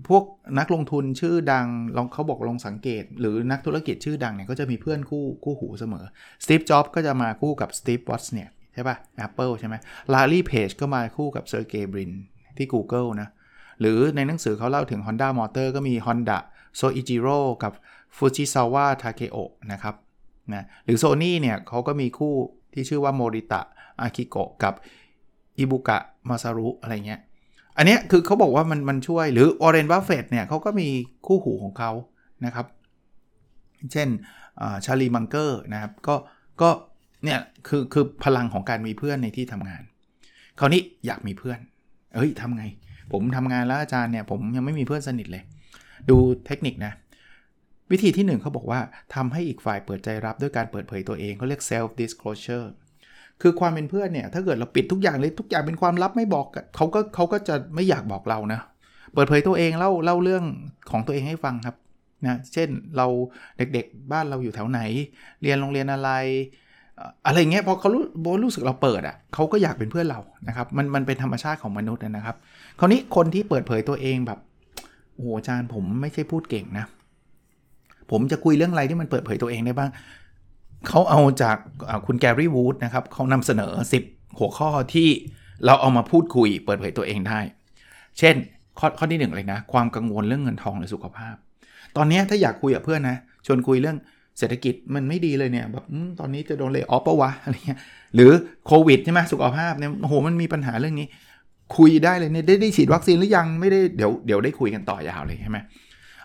[0.08, 0.24] พวก
[0.60, 1.68] นักลงทุนชื่อดัง
[1.98, 6.06] ลองเขาบอกลองสังเกต หรือนักธุรกิจชื่อดังเนี่ยก็จะมีเพื่อนคู่คู่หูเสมอ
[6.44, 9.76] สตีฟจ็อบส์ก็จะมาคู่กับสตีฟวอตส์เนี่ยใช่ป่ะ Apple ใช่ไหม
[10.14, 12.12] ลารีเพจก็มาคู่กับเซอร์เกย์บริน
[12.58, 13.30] ที่ Google นะ
[13.80, 16.38] หรือในหนังสือเขาเล่าถึง Honda Motor ก็มี Honda
[16.76, 17.74] โซอิจิโร่กับ
[18.18, 19.96] ฟูจิซาวะทาเคโอะนะครับ
[20.54, 22.34] นะหรือ Sony เนี่ยเขาก็มีคู่
[22.74, 23.62] ที่ชื่อว่าโมริตะ
[24.02, 24.74] อากิโอะกับ
[25.58, 25.98] อิบุกะ
[26.30, 27.22] มาซารุอะไรเงี้ย
[27.78, 30.88] อันนี้คือเขาบอกว่ามันมันช่วยหรือวอร์เรนบัฟเฟตต์เนี่ยเขาก็มี
[31.26, 31.92] คู่หูของเขา
[32.46, 32.66] นะครับ
[33.92, 34.10] เช่น
[34.86, 36.16] ชาร์ลีมังเกอร์นะครับ ก็
[36.62, 36.70] ก็
[37.24, 39.82] เนี่ยคือคือพลังของการมีเพื่อนในที่ทำงาน
[40.60, 41.60] คราวนี้อยากมีเพื่อน
[42.16, 42.64] เอ้ยทำไง
[43.12, 45.44] ผมทำงานแล้วอาจารย์เนี่ยผมยังไม่มีเพื่อนสนิทเลย
[46.10, 46.94] ดูเทคนิคนะ
[47.92, 48.80] วิธีที่ 1เขาบอกว่า
[49.16, 52.68] ทำให้อีกฝ่ายเปิดใจรับด้วยการเปิดเผยตัวเองเขาเรียก self disclosure
[53.42, 58.60] คือความเป็นเพื่อนเนี่ย ถ้าเกิดเราปิดทุกอย่างเลยทุกอย่างเป็นความลับไม่บอกเขาก็เขาก็จะไม่อยากบอกเรานะ
[59.14, 60.44] เปิดเผยตัวเองเล่าเล่าเรื่อง
[60.92, 61.76] ของตัวเองให้ฟังครับ
[62.26, 63.08] นะเช่นเรา
[63.58, 64.80] เด็กๆบ้านเราอยู่แถวไหน
[65.42, 66.12] เรียนโรงเรียนอะไร
[67.26, 68.04] อะไรเงี้ยพอเขารู้
[68.44, 72.36] รู้สึกเราเปิดอะเขาก็อยากเป็นเพื่อนเรานะครับมันมันเป็นธรรมชาติของมนุษย์นะครับ
[72.80, 74.40] คราวนี้คนที่เปิดเผยตัวเองแบบ
[75.14, 76.86] โอ้โหอาจารย์ผมไม่ใช่พูดเก่งนะ
[78.12, 79.90] ผมจะคุยเรื่องอะไรที่มันเปิดเผยตัวเองได้บ้าง
[80.88, 81.58] เขาเอาจาก
[82.06, 83.74] คุณแกรี่วูดนะครับเขานำเสนอ
[84.06, 85.10] 10 หัวข้อที่
[85.66, 87.40] เราเอามาพูดคุยเปิดเผยตัวเองได้
[88.20, 88.36] เช่น
[88.80, 91.36] ข้อข้อที่หนึ่งเลยนะ ความกังวลเรื่องเงินทองหรือสุขภาพ
[91.98, 93.98] ตอนนี้ถ้าอยากคุยกับเพื่อนนะชวนคุยเรื่อง
[94.40, 95.86] เศรษฐกิจมันไม่ดีเลยเนี่ยแบบ
[96.20, 97.80] ตอนนี้จะโดนเลยออฟปะวะอะไรเงี้ย
[98.16, 98.32] หรือ
[98.66, 101.08] โควิดใช่ไหมสุขภาพเนี่ยโอ้โหมันมีปัญหาเรื่องนี้
[101.78, 105.58] คุยได้เลยเนี่ยได้ได้ฉีดวัคซีนหรือยังไม่ได้เดี๋ยวเดี๋ยวได้คุยกันต่อยาวเลยใช่ไหม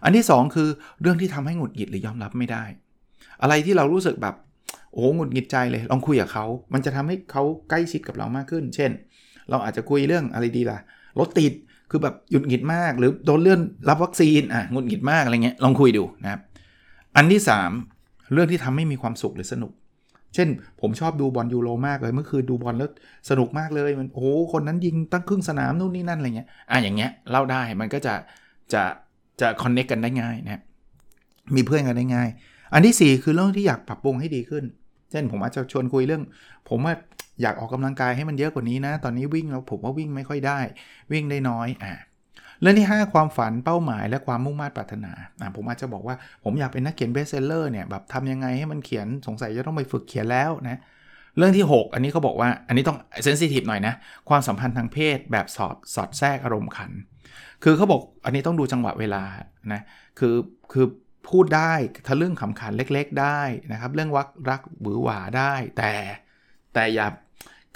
[0.04, 0.68] อันที่ 2 คือ
[1.00, 2.64] เรื่องที่ทำให้หงุดหงิดหรือยอมรับไม่ได้
[3.42, 4.34] อะไรที่เรารู้สึกแบบ
[4.92, 8.90] โอ้หงุดหงิดใจเลยลองคุยกับเขา มันจะทำให้เขาใกล้ชิดกับเรามากขึ้น เช่น
[9.50, 10.78] เราอาจจะคุยเรื่องอะไรดีล่ะ
[11.18, 11.52] รถติด
[11.90, 16.40] คือแบบหยุดหงิดมาก หรือโดนเลื่อนรับวัคซีนอะหงุดหงิดมากอะไรเงี้ยลองคุยดูนะครับ
[17.16, 17.40] อันที่
[17.86, 19.72] 3 เรื่องที่ทำให้มีความสุขหรือสนุก
[20.34, 20.48] เช่น
[20.80, 22.90] ผมชอบดูบอลยูโรมากเลยเมื่อคืนดูบอลแล้ว
[23.30, 28.14] สนุกมากเลยมันโอ้คนนั้นยิงตั้งครึ่งสนามนู่นนี่นั่นอะไรเงี้ยอะอย่างเงี้ยเล่าได้มันก็จะ
[28.74, 28.82] จะ
[29.40, 30.62] จะ connect กันได้ง่ายนะ
[31.56, 32.28] มีเพื่อนกันได้ง่าย
[32.72, 34.64] อันที่ 4 คือเรื่องที่อยากปรับปรุงให้ดีขึ้น
[35.10, 36.22] เช่นผมอาจจะชวนคุยเรื่อง
[36.68, 36.94] ผมว่า
[37.42, 40.58] อยากออกกำลังกายให้มันเยอะกว่านี้นะ ตอนนี้วิ่งแล้วผมว่าวิ่งไม่ค่อยได้
[41.12, 41.92] วิ่งได้น้อยอ่า
[42.60, 50.80] เรื่องที่ 5 ความฝันเป้าหมายและความมุ่งมั่นปรารถนาอ่าผมอาจจะบอกว่าผมอยากเป็นนักเขียน bestseller เนี่ยแบบทำยังไงให้มันเขียนสงสัยจะต้องไปฝึกเขียนแล้วนะ
[51.38, 53.94] เรื่องที่ 6 อันนี้เขาบอกว่าอันนี้ต้อง sensitive หน่อยนะ
[54.28, 56.92] ความสัมพันธ์ทางเพศแบบสอดสอดแทรกอารมณ์ขัน
[57.64, 59.22] คือเขาบอกอันนี้ต้องดูจังหวะเวลา
[59.72, 59.80] นะ
[60.18, 60.34] คือ
[60.72, 60.86] คือ
[61.30, 61.72] พูดได้
[62.06, 63.40] ทะลึ่งขำขันเล็กๆได้
[63.72, 65.92] นะครับ เรื่องวักรักหวือหวาได้ แต่
[66.74, 67.06] แต่อย่า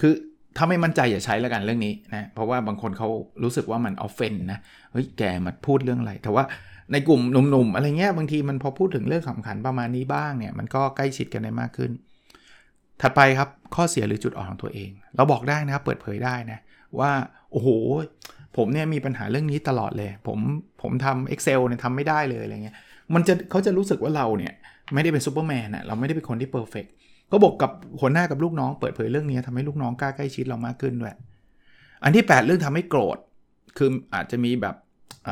[0.01, 0.13] คือ
[0.57, 3.09] ถ้าไม่มั่นใจอย่าใช้แล้วกันเรื่องนี้นะเพราะว่าบางคนเขา
[3.43, 4.59] รู้สึกว่ามันออฟเฟนนะ
[4.93, 6.45] เฮ้ยแกมาพูดเรื่องอะไร แต่ว่า
[6.93, 11.91] ในกลุ่มหนุ่มๆอะไรเงี้ยบางทีมันพอพูดถึงเรื่องขำขันประมาณนี้บ้างเนี่ยมันก็ใกล้ชิดกันได้มากขึ้น
[13.01, 16.59] ถัดไปครับข้อเสียหรือจุดอ่อนของตัวเอง เราบอกได้นะครับเปิดเผยได้นะ
[16.99, 17.11] ว่า
[17.51, 17.69] โอ้โห
[18.57, 20.39] ผมเนี่ยมีปัญหาเรื่องนี้ตลอดเลย ผม
[20.83, 22.77] ผมทำ Excel เนี่ยทำไม่ได้เลยอะไรเงี้ย
[23.15, 24.53] มันจะเขาจะรู้สึกว่าเราเนี่ย
[24.95, 26.87] ไม่ได้เป็นซูเปอร์แมนอะเราไม่ได้เป็นคนที่ perfect
[27.33, 31.15] ก็บอกกับหัวหน้ากับลูกน้องเปิดเผยเรื่องนี้ทำให้ลูกน้องกล้าใกล้ชิดเรามากขึ้นด้วย
[32.05, 33.19] อันที่ 8 เรื่องทำให้โกรธ
[33.79, 34.75] คืออาจจะมีแบบ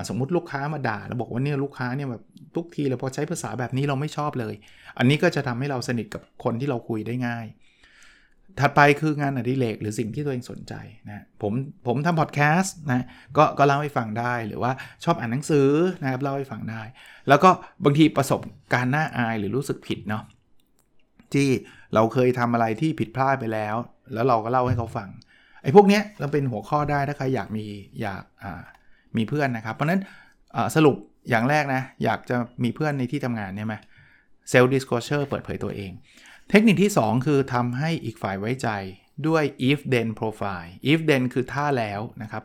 [0.09, 2.23] สมมุติลูกค้ามาด่าแล้วบอกว่าเนี่ยลูกค้าเนี่ยแบบ
[2.57, 4.55] ทุกทีเราพอใช้ภาษาแบบนี้เราไม่ชอบเลย
[4.99, 7.47] อันนี้ก็จะทำให้เราสนิทกับคนที่เราคุยได้ง่าย
[8.61, 10.75] ถัดไปคืองานอดิเรกหรือสิ่งที่ตัวเองสนใจ
[11.09, 11.53] นะผม
[11.87, 13.05] ผมทำพอดแคสต์นะ
[13.37, 14.73] ก็ก็เล่าให้ฟังได้หรือว่า
[15.05, 15.69] ชอบอ่านหนังสือ
[16.03, 16.83] นะครับเล่าให้ฟังได้
[17.29, 17.51] แล้วก็
[17.85, 18.41] บางทีประสบ
[18.73, 20.23] การณ์น่าอายหรือรู้สึกผิดเนาะ
[21.33, 21.49] ที่
[21.95, 23.77] เราเคยทำอะไรที่ผิดพลาดไปแล้ว
[24.13, 25.09] แล้วเราก็เล่าให้เขาฟัง
[25.63, 27.67] ไอ้พวกเนี้ยเราเป็นหัวข้อได้ถ้าใครอยากมี
[28.01, 28.23] อยาก
[29.17, 30.01] มีเพื่อนนะครับ เพราะนั้น
[30.77, 30.97] สรุป
[31.31, 35.93] อย่างแรกนะอยากจะมีเพื่อนในที่ทำงานเนี่ย self-disclosure เปิดเผยตัวเอง
[36.55, 38.69] เทคนิคที่ 2 คือทำให้อีกฝ่ายไว้ใจ
[39.27, 42.45] ด้วย if then profile if then คือถ้าแล้วนะครับ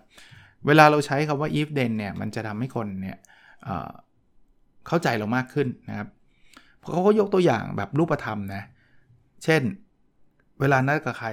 [0.68, 3.18] เวลาเราใช้คำว่า if then เนี่ย มันจะทำให้คนเนี่ย
[3.64, 6.08] เข้าใจเรามากขึ้นนะครับ
[6.80, 8.64] เพราะเขาก็ยกตัวอย่างแบบรูปธรรมนะ
[9.44, 9.62] เช่น
[10.60, 11.30] เวลานัดกับใคร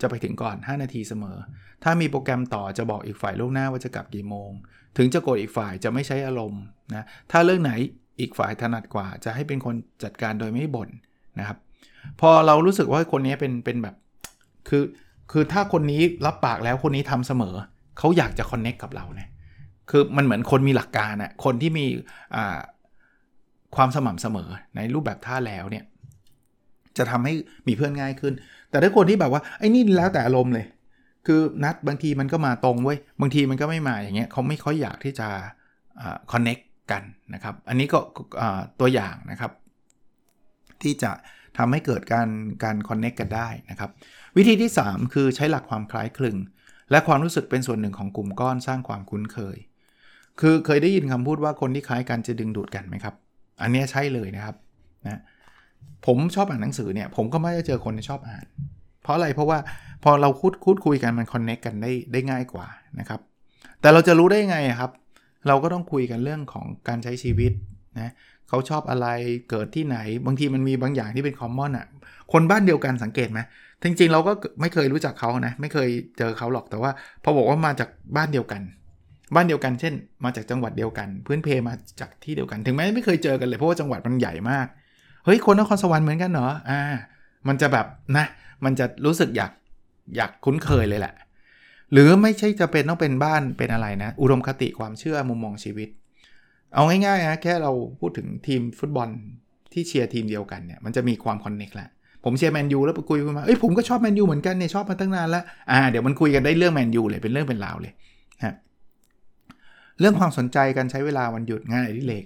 [0.00, 1.38] จะไปถึงก่อน 5 นาทีเสมอ
[1.82, 4.50] ถ้ามีโปรแกรมต่อจะบอกอีกฝ่ายล่วงหน้าว่าจะกลับกี่โมง
[4.96, 6.62] ถึงจะโกรธอีกฝ่ายจะไม่ใช้อารมณ์
[6.94, 7.72] นะ ถ้าเรื่องไหน
[8.20, 10.90] อีกฝ่ายถนัดกว่า จะให้เป็นคนจัดการโดยไม่บ่น
[11.40, 11.58] นะครับ
[12.20, 13.94] พอเรารู้สึกว่าคนนี้เป็นเป็นแบบ
[14.68, 14.82] คือ
[15.32, 17.54] คือถ้าคนนี้รับปากแล้วคนนี้ทำเสมอ
[17.98, 19.28] เขาอยากจะคอนเน็กกับเราเนี่ย
[19.90, 21.84] คือมันเหมือนคนมีหลักการอะคนที่มี
[22.36, 22.58] อ่า
[23.76, 25.84] ความสม่ำเสมอในรูปแบบท่าแล้วเนี่ย
[26.98, 27.32] จะทำให้
[27.68, 28.34] มีเพื่อนง่ายขึ้น
[28.70, 30.66] แต่ถ้าคนที่แบบว่าไอ้นี่แล้วแต่อารมณ์เลย
[31.26, 35.28] คือนัดบางทีมันก็มาตรงเว้ยบางทีมันก็ไม่มาอย่างเงี้ยเขาไม่ค่อยอยากที่จะ
[36.32, 36.58] คอนเน็ก
[36.90, 37.02] กัน
[37.34, 37.98] นะครับ อันนี้ก็
[38.80, 39.52] ตัวอย่างนะครับ
[40.82, 41.10] ที่จะ
[41.58, 42.28] ทำให้เกิดการ
[42.64, 43.90] การคอนเน็กกันได้นะครับ
[44.36, 46.36] วิธีที่ 3 คือใช้หลักความคล้ายคลึง
[46.90, 49.56] และความรู้สึกเป็นส่วนหนึ่งของกลุ่มก้อนสร้างความคุ้นเคย
[50.40, 53.14] คือเคยได้ยินคำพูดว่าคนที่คล้ายกันจะดึงดูดกันไหมครับ
[53.62, 54.56] อันนี้ใช่เลยนะครับ
[55.06, 55.20] นะ
[56.06, 58.46] ผมชอบอ่านหนังสือเนี่ยผมก็ไม่ได้เจอคนที่ชอบอ่าน
[59.02, 59.58] เพราะอะไรเพราะว่า
[60.04, 62.66] พอเราคุดคุดคุยกันมันคอนเน็กกันได้ได้ง่ายกว่า
[62.98, 63.20] นะครับ
[63.80, 64.90] แต่เราจะรู้ได้ไงครับ
[65.46, 67.52] เราก็ต้องคุยกันเรื่องของการใช้ชีวิต
[67.98, 68.12] นะ
[68.50, 69.06] เขาชอบอะไร
[69.50, 71.86] เกิดที่ไหน บางทีมันมีบางอย่างที่เป็นคอมมอนอะ
[72.32, 73.40] คนบ้านเดียวกันสังเกตไหม
[73.82, 76.90] จริงๆ เราก็ไม่เคยรู้จักเขานะ ไม่เคยเจอเขาหรอกแต่ว่า
[77.24, 78.62] พอบอกว่ามาจากบ้านเดียวกัน
[79.34, 84.66] บ้านเดียวกันเช่น มาจากจังหวัดเดียวกัน พื้นเพมาจากที่เดียวกันถึงแม้ไม่เคยเจอกันเลยเพราะว่าจังหวัดมันใหญ่มาก
[85.24, 86.80] เฮ้ยคนนครสวรรค์เหมือนกันเหรออ่า
[87.48, 87.86] มันจะแบบ
[88.16, 88.26] นะ
[88.64, 89.52] มันจะรู้สึกอยาก
[90.16, 91.14] อยากคุ้นเคยเลยแหละ
[91.92, 95.88] หรือไม่ใช่จะเป็นต้องเป็นบ้านเป็นอะไรนะ อุดมคติความเชื่อมุมมองชีวิต
[96.74, 99.08] เอาง่ายๆนะแค่เราพูดถึงทีมฟุตบอล
[99.72, 101.88] ที่เชียร์ทีมเดียวกันเนี่ยมันจะมีความ connect แหละ
[102.24, 107.92] ผมเชียร์แมนยูแล้วไปคุยกันมาเอ้ยผมก็ชอบแมนยูเหมือนกันเนี่ยชอบมาตั้งนานแล้วอ่าเดี๋ยวมันคุยกันได้เรื่องแมนยูเลยเป็นเรื่องเป็นราวเลย
[108.44, 108.54] ฮะ
[110.00, 112.24] เรื่องความสนใจการใช้เวลาวันหยุดงานอดิเรก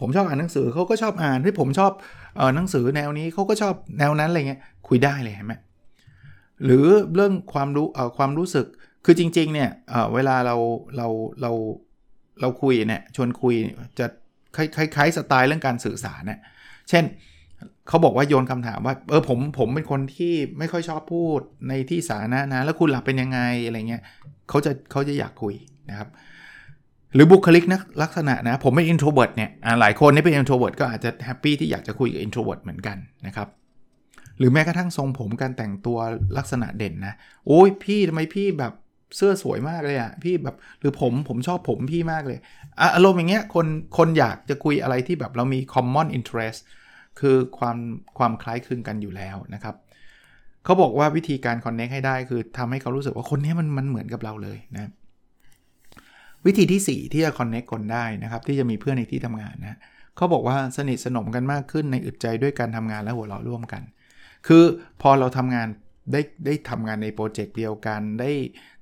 [0.00, 1.92] ผมชอบอ่านหนังสือเขาก็ชอบอ่านที่ผมชอบ
[2.36, 5.54] เออหนังสือแนวนี้เขาก็ชอบแนวนั้นอะไรเงี้ยคุยได้เลยเห็นไหม
[6.64, 8.66] หรือเรื่องความรู้เอ่อความรู้สึก
[9.04, 10.56] คือจริงๆเนี่ยเออเวลาเรา
[10.96, 11.06] เรา
[11.42, 11.52] เรา
[12.40, 13.54] เราคุยเนี่ยชวนคุย
[13.98, 14.06] จะ
[14.56, 16.40] คล้ายๆสไตล์เรื่องการสื่อสารเนี่ย
[16.90, 17.04] เช่น
[17.88, 24.02] เขาบอกว่าโยนคำถามว่าเออผมผมเป็นคนที่ไม่ค่อยชอบพูดในที่สาธารณะนะแล้วคุณหลับเป็นยังไงอะไรเงี้ย
[24.48, 25.54] เขาจะเขาจะอยากคุย
[25.90, 26.08] นะครับ
[27.14, 33.48] หรือบุคลิกนะลักษณะนะผมเป็น introvert เนี่ยหลายคนนี่เป็น introvert ก็อาจจะแฮปปี้ที่อยากจะคุยกับ introvert เหมือนกันนะครับ
[34.38, 35.98] หรือแม้กระทั่งทรงผมการแต่งตัว
[36.38, 37.14] ลักษณะเด่นนะ
[37.46, 38.72] โอ้ยพี่ทำไมพี่แบบ
[39.16, 42.38] เสื้อสวยมากเลยอะ่ะพี่แบบหรือผมผมชอบผมพี่มากเลย
[42.96, 43.66] อารมณ์อย่างเงี้ยคน
[43.98, 46.60] คนอยากจะคุยอะไรที่แบบเรามี common interest
[47.20, 47.76] คือความ
[48.18, 49.74] ความคล้ายคลึงกันอยู่แล้วนะครับ
[50.64, 54.90] เขาบอกว่าวิธีการ connect ให้ได้คือทำให้เขารู้สึกว่าคนนี้มันมันเหมือนกับเราเลยนะ
[56.46, 59.78] วิธีที่ 4 ที่จะ connect คนได้นะครับ ที่จะมีเพื่อนในที่ทำงานนะ
[60.16, 63.82] เขาบอกว่าสนิทสนมกันมากขึ้นในอึดใจด้วยการทำงานและหัวเราะร่วมกัน
[64.46, 64.64] คือ
[65.02, 65.68] พอเราทำงาน
[66.12, 68.30] ได้ได้ทำงานในโปรเจกต์เดียวกัน ได้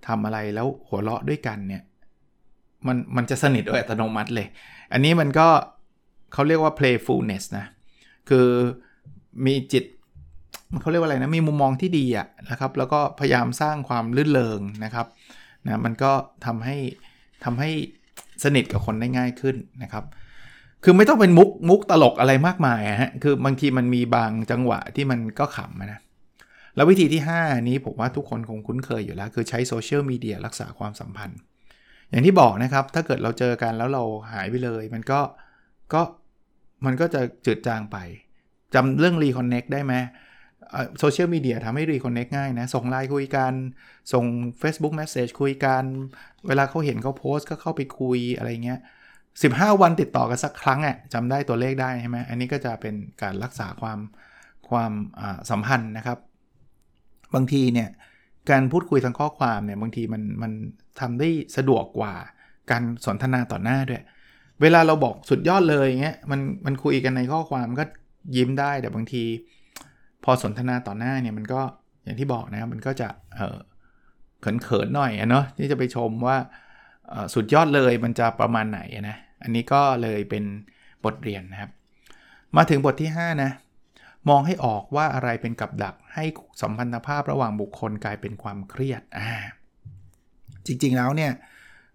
[0.07, 1.83] ทำอะไรแล้วหัวเราะด้วยกันเนี่ย
[2.87, 4.47] มันมันจะสนิทโดยอัตโนมัติเลย
[4.93, 5.49] อันนี้มันก็
[6.33, 7.67] เขาเรียกว่า playfulness นะ
[8.29, 8.49] คือ
[9.47, 9.85] มีจิต
[10.81, 15.07] เขาเรียกว่าอะไรนะ มีมุมมองที่ดีอะนะครับ แล้วก็พยายามสร้างความลื่นเลงนะครับ
[15.65, 16.13] นะมันก็
[16.47, 16.77] ทำให้
[17.45, 17.71] ทำให้
[18.45, 20.05] สนิทกับคนได้ง่ายขึ้นนะครับ
[20.85, 26.01] คือไม่ต้องเป็นมุกมุกตลกอะไรมากมายฮะ คือบางทีมันมีบางจังหวะที่มันก็ขำนะ
[26.77, 31.39] แล้ววิธีที่ 5 นี้ผมว่าทุกคนคงคุ้นเคยอยู่แล้ว คือใช้โซเชียลมีเดียรักษาความสัมพันธ์
[32.11, 35.21] อย่างที่บอกนะครับ ถ้าเกิดเราเจอกันแล้วเราหายไปเลย มันก็
[35.93, 36.03] ก็
[36.85, 37.97] มันก็จะจืดจางไป
[38.75, 39.95] จำเรื่อง reconnect ได้ไหม
[40.99, 43.53] โซเชียลมีเดียทำให้ reconnect ง่ายนะ ส่งไลน์คุยกัน
[44.13, 44.25] ส่ง
[44.63, 45.85] Facebook Message คุยกัน
[46.47, 48.81] เวลาเขาเห็นเขาโพสก็เข้าไปคุยอะไรเงี้ย
[49.31, 53.99] 15 วันติดต่อกันสักครั้งอะจำได้ตัวเลขได้ใช่ไหมอันนี้ก็จะเป็นการรักษาความ
[54.69, 54.93] ความ
[55.51, 56.19] สัมพันธ์นะครับ
[57.35, 57.88] บางทีเนี่ย
[58.51, 60.53] การพูดคุยทางข้อความเนี่ยบางทีมันมัน
[61.01, 62.14] ทำได้สะดวกกว่า
[62.71, 64.03] การสนทนาต่อหน้าด้วย
[64.62, 67.85] เวลาเราบอกสุดยอดเลยเงี้ยมันมันคุยกันในข้อความก็
[68.37, 69.25] ยิ้มได้แต่บางที
[70.25, 71.61] พอสนทนาต่อหน้าเนี่ยมันก็
[72.05, 76.37] อย่างที่บอกนะมันก็จะเเขินๆหน่อยเนาะที่จะไปชมว่า
[77.35, 80.45] สุดยอดเลยมันจะประมาณไหนนะอันนี้ก็เลยเป็น
[81.05, 81.71] บทเรียนนะครับ
[82.57, 83.51] มาถึงบทที่ 5 นะ
[84.29, 86.25] มองให้ออกว่าอะไรเป็นกับดัก ให้
[86.62, 89.31] สัมพันธภาพระหว่างบุคคลกลายเป็นความเครียดอ่า
[90.66, 91.33] จริงๆแล้วเนี่ย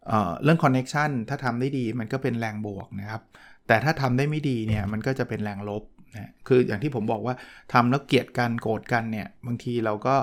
[0.08, 3.22] เรื่อง connection ถ้าทำได้ดีมันก็เป็นแรงบวกนะครับ
[3.68, 5.84] แต่ถ้าทำได้ไม่ดีเนี่ยมันก็จะเป็นแรงลบ
[6.16, 7.36] นะคืออย่างที่ผมบอกว่า
[7.74, 10.16] ทำแล้วเกลียดกันโกรธกันเนี่ยบางทีเราก็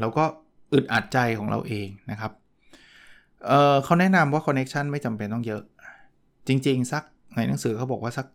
[0.00, 0.24] เราก็
[0.72, 2.32] อึดอัดใจของเราเองนะครับ
[3.46, 5.62] เเขาแนะนำว่าคอนเน็ชันไม่จำเป็นต้องเยอะ
[6.48, 7.02] จริง ๆ สัก
[7.36, 8.26] ในหนังสือเขาบอกว่าสัก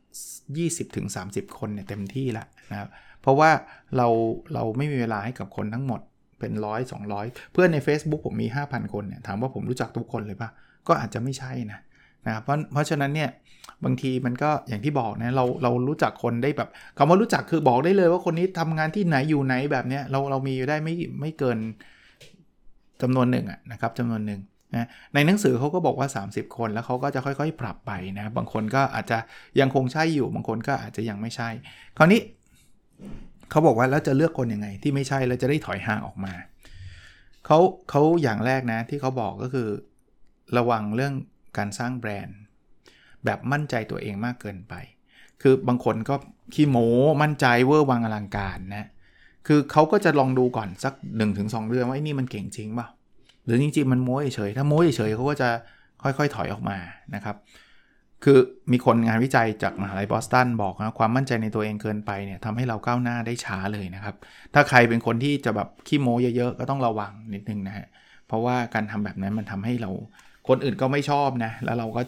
[0.76, 2.90] 20-30 คนเนี่ยเต็มที่ละนะครับ
[3.22, 3.50] เพราะว่า
[3.98, 4.08] เรา
[4.54, 6.02] เราไม่มีเวลาให้กับคนทั้งหมด
[6.40, 6.82] เป็นร้อย
[7.18, 10.50] 200เพื่อนใน Facebook ผมมี 5,000 คนเนี่ยถามว่าผมรู้จักทุกคนเลยปะ
[10.88, 11.80] ก็อาจจะไม่ใช่นะ
[12.26, 13.30] นะครับเพราะเพราะฉะนั้นเนี่ย
[13.86, 21.58] บางทีมันก็อย่างที่บอกนะเราเรารู้จักคนได้แบบคำว่ารู้จักคือบอกได้เลยว่าคนนี้ทำงานที่ไหนอยู่ไหนแบบเนี้ยเราเรามีอยู่ได้ไม่ไม่เกิน
[23.02, 24.40] จำนวนหนึ่งอะนะครับจำนวนหนึ่ง
[24.76, 29.18] นะในหนังสือเขาก็บอกว่า 30 คนแล้วเขาก็จะค่อยๆ ปรับไปนะ บางคนก็อาจจะ
[29.60, 31.50] ยังคงใช่อยู่ บางคนก็อาจจะยังไม่ใช่
[31.98, 32.22] คราวนี้
[33.50, 36.34] เขาบอกว่าแล้วจะเลือกคนยังไง ที่ไม่ใช่แล้วจะได้ถอยห่างออกมา
[37.46, 39.68] เขาเขาอย่างแรกนะที่เขาบอกก็คือ
[40.58, 41.14] ระวังเรื่อง
[41.58, 42.38] การสร้างแบรนด์
[43.26, 44.74] แบบมั่นใจตัวเองมากเกินไป
[45.42, 46.16] คือบางคนก็
[46.54, 48.88] ขี้โม้มั่นใจเวอร์วังอลังการนะ
[49.48, 50.94] คือเขาก็จะลองดูก่อนสัก
[51.32, 52.88] 1-2เรื่องว่าไอ้นี่มันเก่งจริงเปล่า
[53.48, 55.50] หรือจริงๆมันโม้เฉยถ้าโม้เฉยเขาก็จะ
[56.04, 56.78] ค่อยๆ ถอยออกมา
[57.16, 57.36] นะครับ
[58.24, 58.38] คือ
[58.72, 64.16] มีคนงานวิจัยจากมหาลัยบอสตันบอกนะความมั่นใจในตัวเองเกินไปเนี่ยทำให้เราก้าวหน้าได้ช้าเลยนะครับ
[64.54, 67.88] ถ้าใครเป็นคนที่จะแบบขี้โม้เยอะๆ ก็ต้องระวังนิดนึงนะฮะ
[68.28, 69.92] เพราะว่าการทำแบบนั้นมันทำให้เรา
[70.48, 72.02] คนอื่นก็ไม่ชอบนะ แล้วเราก็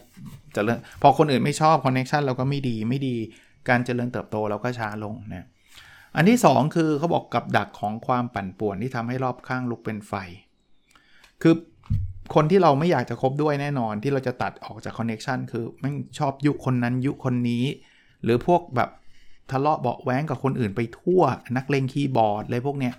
[0.55, 3.15] จะเริ่มพอคนอื่นไม่ชอบ connection เราก็ไม่ดีไม่ดี
[3.69, 5.47] การเจริญเติบโตเราก็ช้าลงนะ
[6.15, 10.13] อันที่ 2 คือเขาบอกกับดักของความปั่นป่วนที่ทำให้รอบข้างลุกเป็นไฟ
[11.41, 11.53] คือ
[12.35, 17.63] คนที่เราไม่อยากจะคบด้วยแน่นอนที่เราจะตัดออกจาก connection คือไอ้ชอบยุคนนั้นยุคนนี้
[18.23, 18.89] หรือพวกแบบ
[19.51, 21.21] ทะเลาะเบาแว้งกับคนอื่นไปทั่ว
[21.57, 22.93] นักเลงคีย์บอร์ดอะไรพวกเนี้ย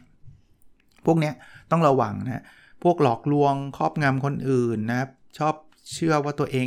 [1.07, 1.35] พวกเนี้ย
[1.71, 2.45] ต้องระวังนะ
[2.83, 5.55] พวกหลอกลวงครอบงำคนอื่นนะครับ ชอบ
[5.93, 6.67] เชื่อว่าตัวเอง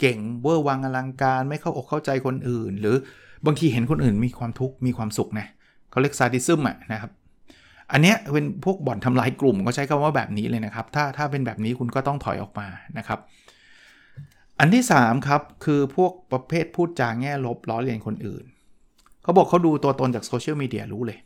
[0.00, 2.96] เก่งเวอร์วังอลังการ ไม่เข้าอกเข้าใจคนอื่น หรือ
[3.46, 5.46] บางทีเห็นคนอื่นมีความทุกข์มีความสุขนะ
[5.90, 7.10] เขาเรียกซาดิซึมอะนะครับ
[7.92, 12.68] อันเนี้ยเป็นพวกบ่อนทำลายกลุ่มก็ใช้คำว่าแบบนี้เลยนะครับ ถ้าถ้าเป็นแบบนี้คุณก็ต้องถอยออกมา
[12.98, 13.18] นะครับ
[14.58, 18.44] อันที่ 3 ครับ คือพวกประเภทพูดจาแง่ลบล้อเลียนคนอื่น
[19.22, 21.18] เขาบอกเขาดูตัวตนจากโซเชียลมีเดียรู้เลย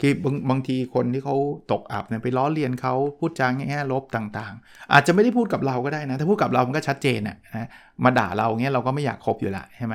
[0.00, 1.36] คือบางบางทีคนที่เขา
[1.72, 7.68] ตกอับเนี่ยไปล้อเลียนเขาพูดจาแง่ลบต่างๆ อาจจะไม่ได้พูดกับเราก็ได้นะถ้าพูดกับเรามันก็ชัดเจนอะนะ
[8.04, 9.94] มาด่าเราเงี้ยเราก็ไม่อยากคบอยู่ละใช่ไหม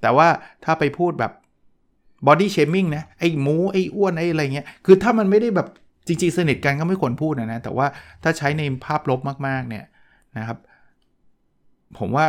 [0.00, 0.26] แต่ว่า
[0.64, 1.32] ถ้าไปพูดแบบ
[2.26, 5.68] body shaming นะไอ้หมูไอ้อ้วนไอ้อะไรเงี้ยคือถ้ามันไม่ได้แบบ
[6.06, 7.86] จริงๆสนิทกันก็ไม่ควรพูดนะนะแต่ว่า
[8.22, 9.84] ถ้าใช้ในภาพลบมากๆเนี่ย
[10.38, 10.58] นะครับ
[11.98, 12.26] ผมว่า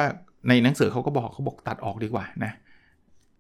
[0.48, 2.52] ในหนังสือเขาก็บอกเขาบอกตัดออกดีกว่านะ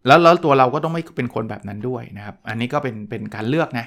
[0.07, 3.85] แล้วแล้วตัวเราก็ต้องไม่เป็นคนแบบนั้นด้วยนะครับ อันนี้ก็เป็นเป็นการเลือกนะ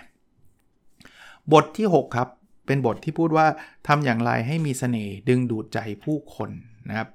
[1.52, 2.28] บทที่ 6 ครับ
[2.66, 3.46] เป็นบทที่พูดว่า
[3.88, 6.50] ทำอย่างไรให้มีเสน่ห์ดึงดูดใจผู้คน
[6.88, 7.08] นะครับ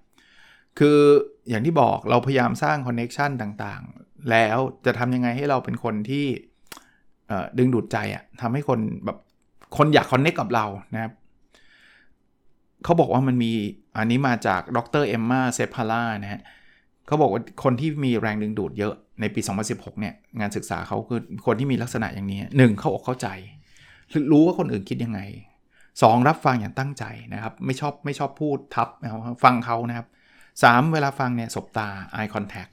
[0.79, 0.99] คือ
[1.49, 6.25] อย่างที่บอกเราพยายามสร้าง connection ต่างๆ แล้วจะทำยังไงให้เราเป็นคนที่
[7.57, 9.17] ดึงดูดใจอะทำให้คนแบบ
[9.77, 11.13] คนอยาก connect กับเรานะครับ
[12.83, 13.51] เขาบอกว่ามันมี
[13.97, 15.03] อันนี้มาจากดร.
[15.07, 16.41] เอมมาเซพพาลานะฮะ
[17.07, 23.27] เขาบอกว่าคนที่มีแรงดึงดูดเยอะในปี 2016 เนี่ย งานศึกษาเขาคือคนที่มีลักษณะอย่างนี้หนึ่งเขาอกเข้าใจ
[24.31, 25.19] รู้ว่าคนอื่นคิดยังไง
[25.77, 26.27] 2.
[26.27, 28.87] รับฟังอย่างตั้งใจนะครับ ไม่ชอบไม่ชอบพูดทับ
[29.43, 30.07] ฟังเขานะครับ
[30.51, 30.91] 3.
[30.93, 32.71] เวลาฟังเนี่ยสบตา eye contact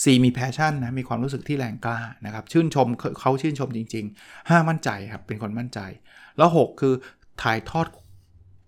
[0.00, 0.24] 4.
[0.24, 2.88] มี passion นะมีความรู้สึกที่แรงกล้านะครับชื่นชม
[3.20, 4.68] เขาชื่นชมจริง ๆ 5.
[4.68, 5.80] มั่นใจครับเป็นคนมั่นใจ
[6.36, 6.94] แล้ว 6 คือ
[7.42, 7.86] ถ่ายทอด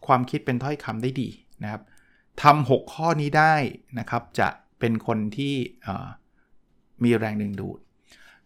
[0.06, 1.28] ความคิดเป็นถ้อยคำได้ดี
[1.62, 1.82] นะครับ
[2.42, 3.54] ทำ6ข้อนี้ได้
[3.98, 4.48] นะครับจะ
[4.80, 5.54] เป็นคนที่
[7.04, 7.78] มีแรงดึงดูด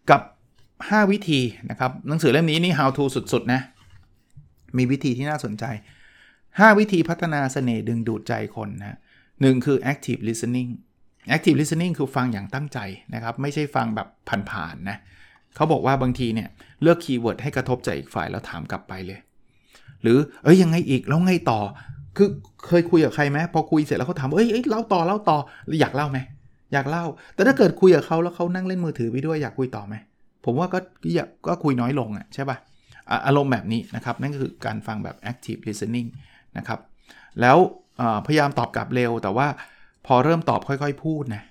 [0.09, 0.21] กับ
[0.67, 3.61] 5 วิธีนะครับหนังสือเล่มนี้นี่ how to สุด ๆ นะ
[4.77, 5.65] มีวิธีที่น่าสนใจ
[6.27, 8.97] 5 วิธีพัฒนาสเสน่ห์ดึงดูดใจคนนะ
[9.41, 10.69] หนึ่งคือ active listening
[11.35, 12.79] active listening คือฟังอย่างตั้งใจ
[13.13, 14.07] นะครับ ไม่ใช่ฟังแบบ
[14.51, 14.97] ผ่านๆนะ
[15.55, 16.49] เขาบอกว่าบางทีเนี่ย
[16.81, 19.19] เลือกคีย์เวิร์ดให้กระทบใจอีกฝ่ายแล้วถามกลับไปเลย
[20.01, 21.59] หรือเอ้ยยังไงอีกแล้วไงต่อ
[22.17, 22.29] คือ
[22.67, 25.37] เคยคุยกับใครไหมพอคุยเสร็จแล้วเขาถามเอ้ยเล่าต่อเล่าต่อ
[25.81, 26.19] อยากเล่าไหม
[26.73, 29.95] อยากเล่า แต่ถ้าเกิดคุยกับเขาแล้วเขานั่งเล่นมือถือไปด้วยอยากคุยต่อไหม
[30.45, 30.79] ผมว่าก็
[31.15, 36.07] อยากก็คุยน้อยลงอะใช่ปะ่ะอารมณ์แบบนี้นะครับ นั่นก็คือการฟังแบบ active listening
[36.57, 36.79] นะครับ
[37.41, 37.57] แล้ว
[38.25, 39.47] พยายามตอบกลับเร็วแต่ว่า
[40.09, 41.43] พอเริ่มตอบค่อยๆ พูดนะ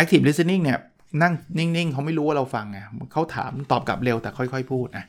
[0.00, 0.78] active listening เนี่ย
[1.22, 2.78] นั่งนิ่ง ๆ เขาไม่รู้ว่าเราฟังไง
[3.12, 5.04] เขาถามตอบกลับเร็วแต่ค่อย ๆ พูดนะ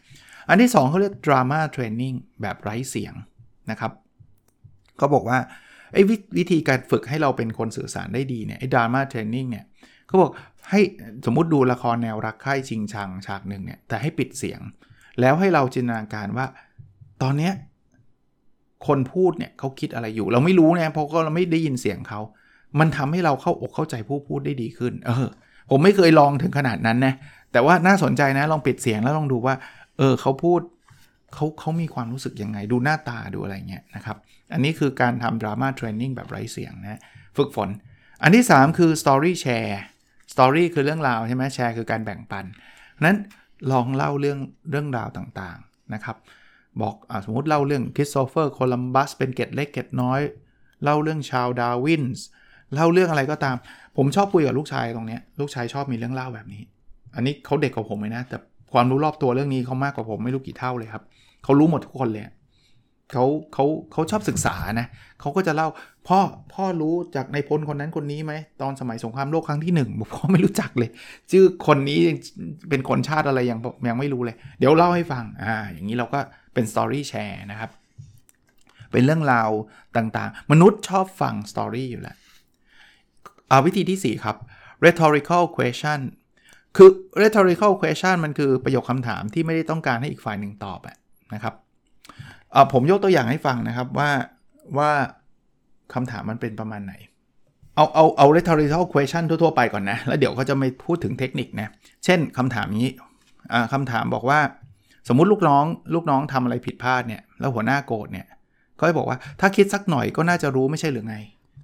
[0.50, 3.14] อันที่ 2เขาเรียก drama training แบบไร้เสียง
[3.72, 3.92] นะครับ
[4.98, 5.40] เขาบอกว่า
[5.94, 6.02] ไอ้
[6.38, 9.66] วิธีการฝึกให้เราเป็นคนสื่อสารได้ดีเนี่ยไอ้ดราม่าเทรนนิ่งเนี่ย
[10.08, 10.32] เขาบอก
[10.70, 10.82] ให้
[11.26, 14.62] สมมุติดูละครแนวรักใคร่ชิงชังฉากหนึ่งเนี่ยแต่ให้ปิดเสียง
[15.22, 16.46] แล้วให้เราจินตนาการว่า
[17.22, 17.54] ตอนเนี้ย
[18.88, 22.20] คนพูดเนี่ยเขาคิดอะไรอยู่ เราไม่รู้นะเพราะก็เราไม่ได้ยินเสียงเขา
[22.80, 25.28] มันทำให้เราเข้าอกเข้าใจผู้พูดได้ดีขึ้น เออ
[25.70, 27.14] ผมไม่เคยลองถึงขนาดนั้นนะ
[27.52, 29.56] แต่ว่าน่าสนใจนะ ลองปิดเสียงแล้วลองดูว่า
[29.98, 30.62] เออเขาพูด
[31.34, 34.18] เขาเขามีความรู้สึกยังไง ดูหน้าตาดูอะไรเงี้ยนะครับ
[34.54, 37.00] อันนี้คือการทำ drama training แบบไร้เสียงนะ
[37.38, 37.70] ฝึกฝน
[38.22, 39.76] อันที่ 3 คือ Story Share
[40.34, 42.46] Story คือเรื่องราวใช่ไหมแชร์คือการแบ่งปัน
[43.06, 43.18] นั้น
[43.72, 46.16] ลองเล่าเรื่องเรื่องราวต่างๆนะครับ
[46.82, 50.22] บอกสมมติเล่าเรื่องคริสโตเฟอร์โคลัมบัสเป็นเกร็ดเล็กเกร็ดน้อย
[50.84, 52.26] เล่าเรื่องชาวดาวินส์
[52.74, 53.56] เล่าเรื่องอะไรก็ตาม
[53.98, 56.62] ผมชอบคุยกับลูกชายตรงนี้ลูกชายชอบมีเรื่องเล่าแบบนี้
[57.16, 58.38] อันนี้เขาเด็กกว่าผมเลยนะ แต่
[58.74, 61.04] ความรู้รอบตัวเรื่องนี้เขามากกว่าผมไม่รู้กี่เท่าเลยครับ
[61.44, 62.24] เขารู้หมดทุกคนเลย
[63.12, 64.88] เขาเขาเขาชอบศึกษานะ
[65.20, 65.68] เขาก็จะเล่า
[66.08, 66.20] พ่อ
[66.54, 70.90] พ่อรู้จากในพลคนนั้นคนนี้ไหมตอนสมัยสงครามโลกครั้งที่หนึ่งพ่อไม่รู้จักเลย
[71.32, 72.00] ชื่อคนนี้
[72.70, 76.20] เป็นคนชาติอะไรยังยังไม่รู้เลย เดี๋ยวเล่าให้ฟังอ่าอย่างนี้เราก็
[76.54, 77.70] เป็นสตอรี่แชร์นะครับ
[78.92, 79.50] เป็นเรื่องราว
[79.98, 82.18] ต่างๆ มนุษย์ชอบฟังสตอรี่อยู่แล้ว
[83.52, 84.36] อ่าวิธีที่ 4 ครับ
[84.86, 86.00] rhetorical question
[86.78, 86.90] คือ
[87.22, 90.80] rhetorical question มันคือประโยคคำถามที่ไม่ได้ต้องการให้อีกฝ่ายหนึ่งตอบ
[91.34, 91.54] นะครับ
[92.74, 94.10] ผมยกตัวอย่างให้ฟังนะครับว่า
[94.78, 94.92] ว่า
[95.94, 96.94] คำถามมันเป็นประมาณไหน
[97.76, 101.68] เอาเอาเอา rhetorical question ทั่ว ๆ ไปก่อนนะ แล้วเดี๋ยวเขาจะไม่พูดถึงเทคนิคนะ
[102.06, 102.90] เช่นคำถามนี้
[103.74, 104.40] คำถามบอกว่า
[105.08, 108.28] สมมุติลูกน้อง ลูกน้องทำอะไรผิดพลาดเนี่ย แล้วหัวหน้าโกรธเนี่ย
[108.80, 111.18] ก็จะบอกว่าถ้าคิดสักหน่อยก็น่าจะรู้ไม่ใช่หรือไง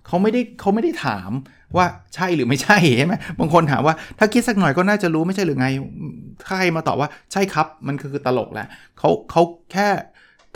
[0.07, 1.31] เขาไม่ได้เขาไม่ได้ถาม
[1.77, 5.67] ว่าใช่หรือไม่ใช่ใช่ไหมบางคนถามว่าถ้าคิดสักหน่อยก็น่าจะรู้ไม่ใช่หรือไง
[6.47, 8.67] ใครมาตอบว่าใช่ครับมันคือตลกแหละ
[8.99, 9.87] เขาเขาแค่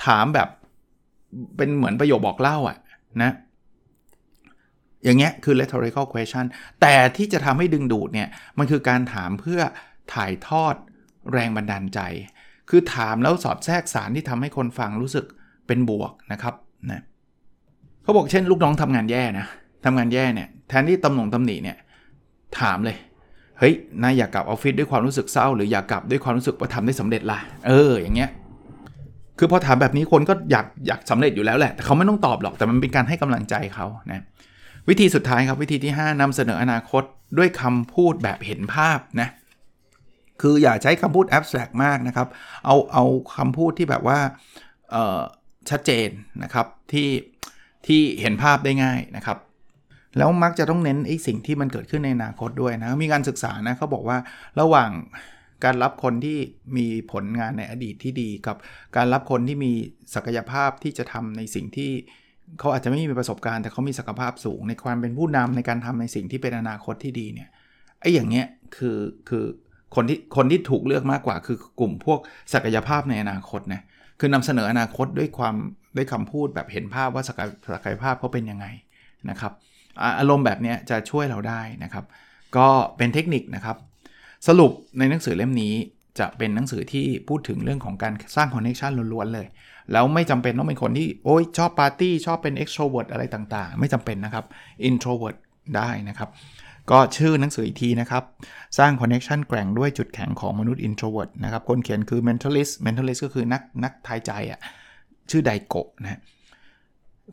[0.05, 0.49] ถามแบบ
[1.57, 2.77] เป็นเหมือนประโยคบอกเล่าอะ
[3.23, 3.31] นะ
[5.03, 6.45] อย่างเงี้ยคือ rhetorical question
[6.81, 9.61] แต่ที่จะทำให้ดึงดูดเนี่ย มันคือการถามเพื่อ
[10.13, 10.75] ถ่ายทอด
[11.31, 11.99] แรงบันดาลใจ
[12.69, 15.25] คือถามแล้วสอดแทรกสารที่ทำให้คนฟังรู้สึก
[15.67, 16.53] เป็นบวกนะครับ
[16.91, 17.01] นะ
[18.03, 19.45] เขาบอกเช่น ลูกน้องทำงานแย่นะ
[19.85, 21.77] ทำงานแย่เนี่ยแทนที่ตำหนงตำหนิเนี่ย
[22.59, 22.97] ถามเลย
[23.59, 28.29] เฮ้ยนายอยากกลับออฟฟิศด้วยความรู้สึกเศร้า หรืออยากกลับด้วยความรู้สึกว่าทำได้สำเร็จล่ะเอออย่างเงี้ย
[29.39, 34.23] คือพอถามแบบนี้คนก็อยากอยากสำเร็จอยู่แล้วแหละ แต่เขาไม่ต้องตอบหรอก แต่มันเป็นการให้กำลังใจเขานะ
[34.89, 37.03] วิธีสุดท้ายครับวิธีที่ 5นำเสนออนาคต
[37.37, 39.29] ด้วยคำพูดแบบเห็นภาพนะ
[40.41, 42.27] คืออย่าใช้คำพูดแอบสแตรกมากนะครับ
[42.65, 43.03] เอาเอา
[43.35, 44.19] คำพูดที่แบบว่า
[45.69, 46.09] ชัดเจน
[46.43, 47.09] นะครับที่
[47.85, 49.37] ที่เห็นภาพได้ง่ายนะครับ
[50.17, 54.17] แล้วมักจะต้องเน้นไอ้สิ่งที่มันเกิดขึ้นในอนาคตด้วยนะ มีการศึกษานะเขาบอกว่า
[54.59, 54.89] ระหว่าง
[55.63, 56.37] การรับคนที่
[56.77, 58.55] มีผลงานในอดีตที่ดีกับ
[58.95, 59.71] การรับคนที่มี
[60.15, 61.91] ศักยภาพที่จะทำในสิ่งที่
[62.59, 67.49] เขาอาจจะไม่มีประสบการณ์แต่เขามีศักยภาพสูง ในความเป็นผู้นำในการทำในสิ่งที่เป็นอนาคตที่ดีเนี่ย
[67.99, 68.97] ไอ้อย่างเงี้ยคือ
[69.29, 69.45] คือ
[69.95, 72.19] คนที่คนที่ถูกเลือกมากกว่า คือกลุ่มพวก
[72.53, 73.81] ศักยภาพในอนาคตนะ
[74.19, 75.55] คือนำเสนออนาคตด้วยความ
[75.95, 78.65] ด้วยคำพูดแบบเห็นภาพว่าศักยภาพเขาเป็นยังไง
[79.29, 79.53] นะครับ
[80.19, 82.05] อารมณ์แบบนี้จะช่วยเราได้นะครับ
[82.57, 82.67] ก็
[82.97, 83.77] เป็นเทคนิคนะครับ
[84.47, 85.73] สรุปในหนังสือเล่มนี้
[86.19, 89.47] จะเป็นหนังสือที่พูดถึงเรื่องของการสร้าง connection ล้วนๆเลย
[89.91, 94.45] แล้วไม่จำเป็นต้องเป็นคนที่โอ้ยชอบปาร์ตี้ชอบเป็น extrovert อะไรต่างๆ ไม่จำเป็นนะครับ
[94.89, 95.37] introvert
[95.75, 96.29] ได้นะครับ
[96.91, 98.23] ก็ชื่อหนังสืออีกทีนะครับ
[98.77, 104.59] สร้าง connection แกร่งด้วยจุดแข็งของมนุษย์ introvert นะครับ คนเขียนคือ mentalist mentalist ก็คือนักนักทายใจอะ่ะ
[105.31, 106.19] ชื่อไดโกะนะ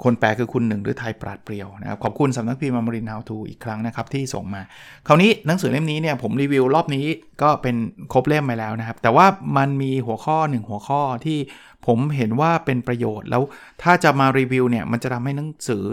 [0.03, 4.63] คนแปลคือคุณหนึ่งหรือไทยปราดเปรียวนะครับ ขอบคุณสำนักพิมพ์มารินาวทูอีกครั้งนะครับ ที่ส่งมา
[5.07, 7.07] คราวนี้หนังสือเล่มนี้เนี่ยผมรีวิวรอบนี้
[7.43, 7.77] ก็เป็น
[8.13, 9.27] ครบเล่มไปแล้วนะครับ แต่ว่า
[9.57, 11.39] มันมีหัวข้อหนึ่งหัวข้อที่
[11.87, 13.43] ผมเห็นว่าเป็นประโยชน์แล้ว
[13.83, 15.85] ถ้าจะมารีวิวเนี่ยมันจะทำให้หนังสือ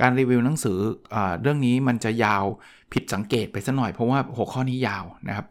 [0.00, 0.78] การรีวิวหนังสือ
[1.14, 2.44] อเรื่องนี้มันจะยาว
[2.92, 5.46] ผิดสังเกตไปสัหน่อยเพราะว่าหัวข้อนี้ยาวนะครับ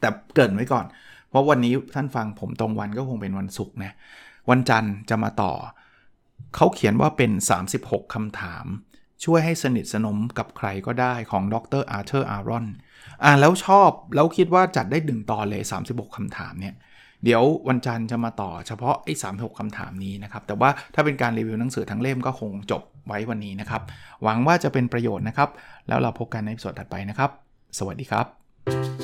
[0.00, 0.84] แต่เกินไว้ก่อน
[1.30, 3.92] เพราะวันนี้ท่านฟังผมตรงวันก็คงเป็นวันศุกร์นะ
[4.50, 5.52] วันจันทร์จะมาต่อ
[6.56, 7.30] เขาเขียนว่าเป็น
[7.72, 8.66] 36คำถาม
[9.24, 12.66] ช่วยให้สนิทสนมกับใครก็ได้ของดรอาร์เธอร์อารอน
[13.24, 16.74] อ่าแล้วชอบแล้วคิดว่าจัดได้ดึงต่อเลย 36คำถามเนี่ย
[17.24, 23.82] เดี๋ยววันจันทร์จะมาต่อเฉพาะไอ้สามหกคำถามนี้นะครับ แต่ว่าถ้าเป็นการรีวิวหนังสือทั้งเล่มก็คงจบไว้วันนี้นะครับ
[24.22, 25.50] หวังว่าจะเป็นประโยชน์นะครับ
[25.88, 27.30] แล้วเราพบกันในสดถัดไปนะครับ
[27.78, 29.03] สวัสดีครับ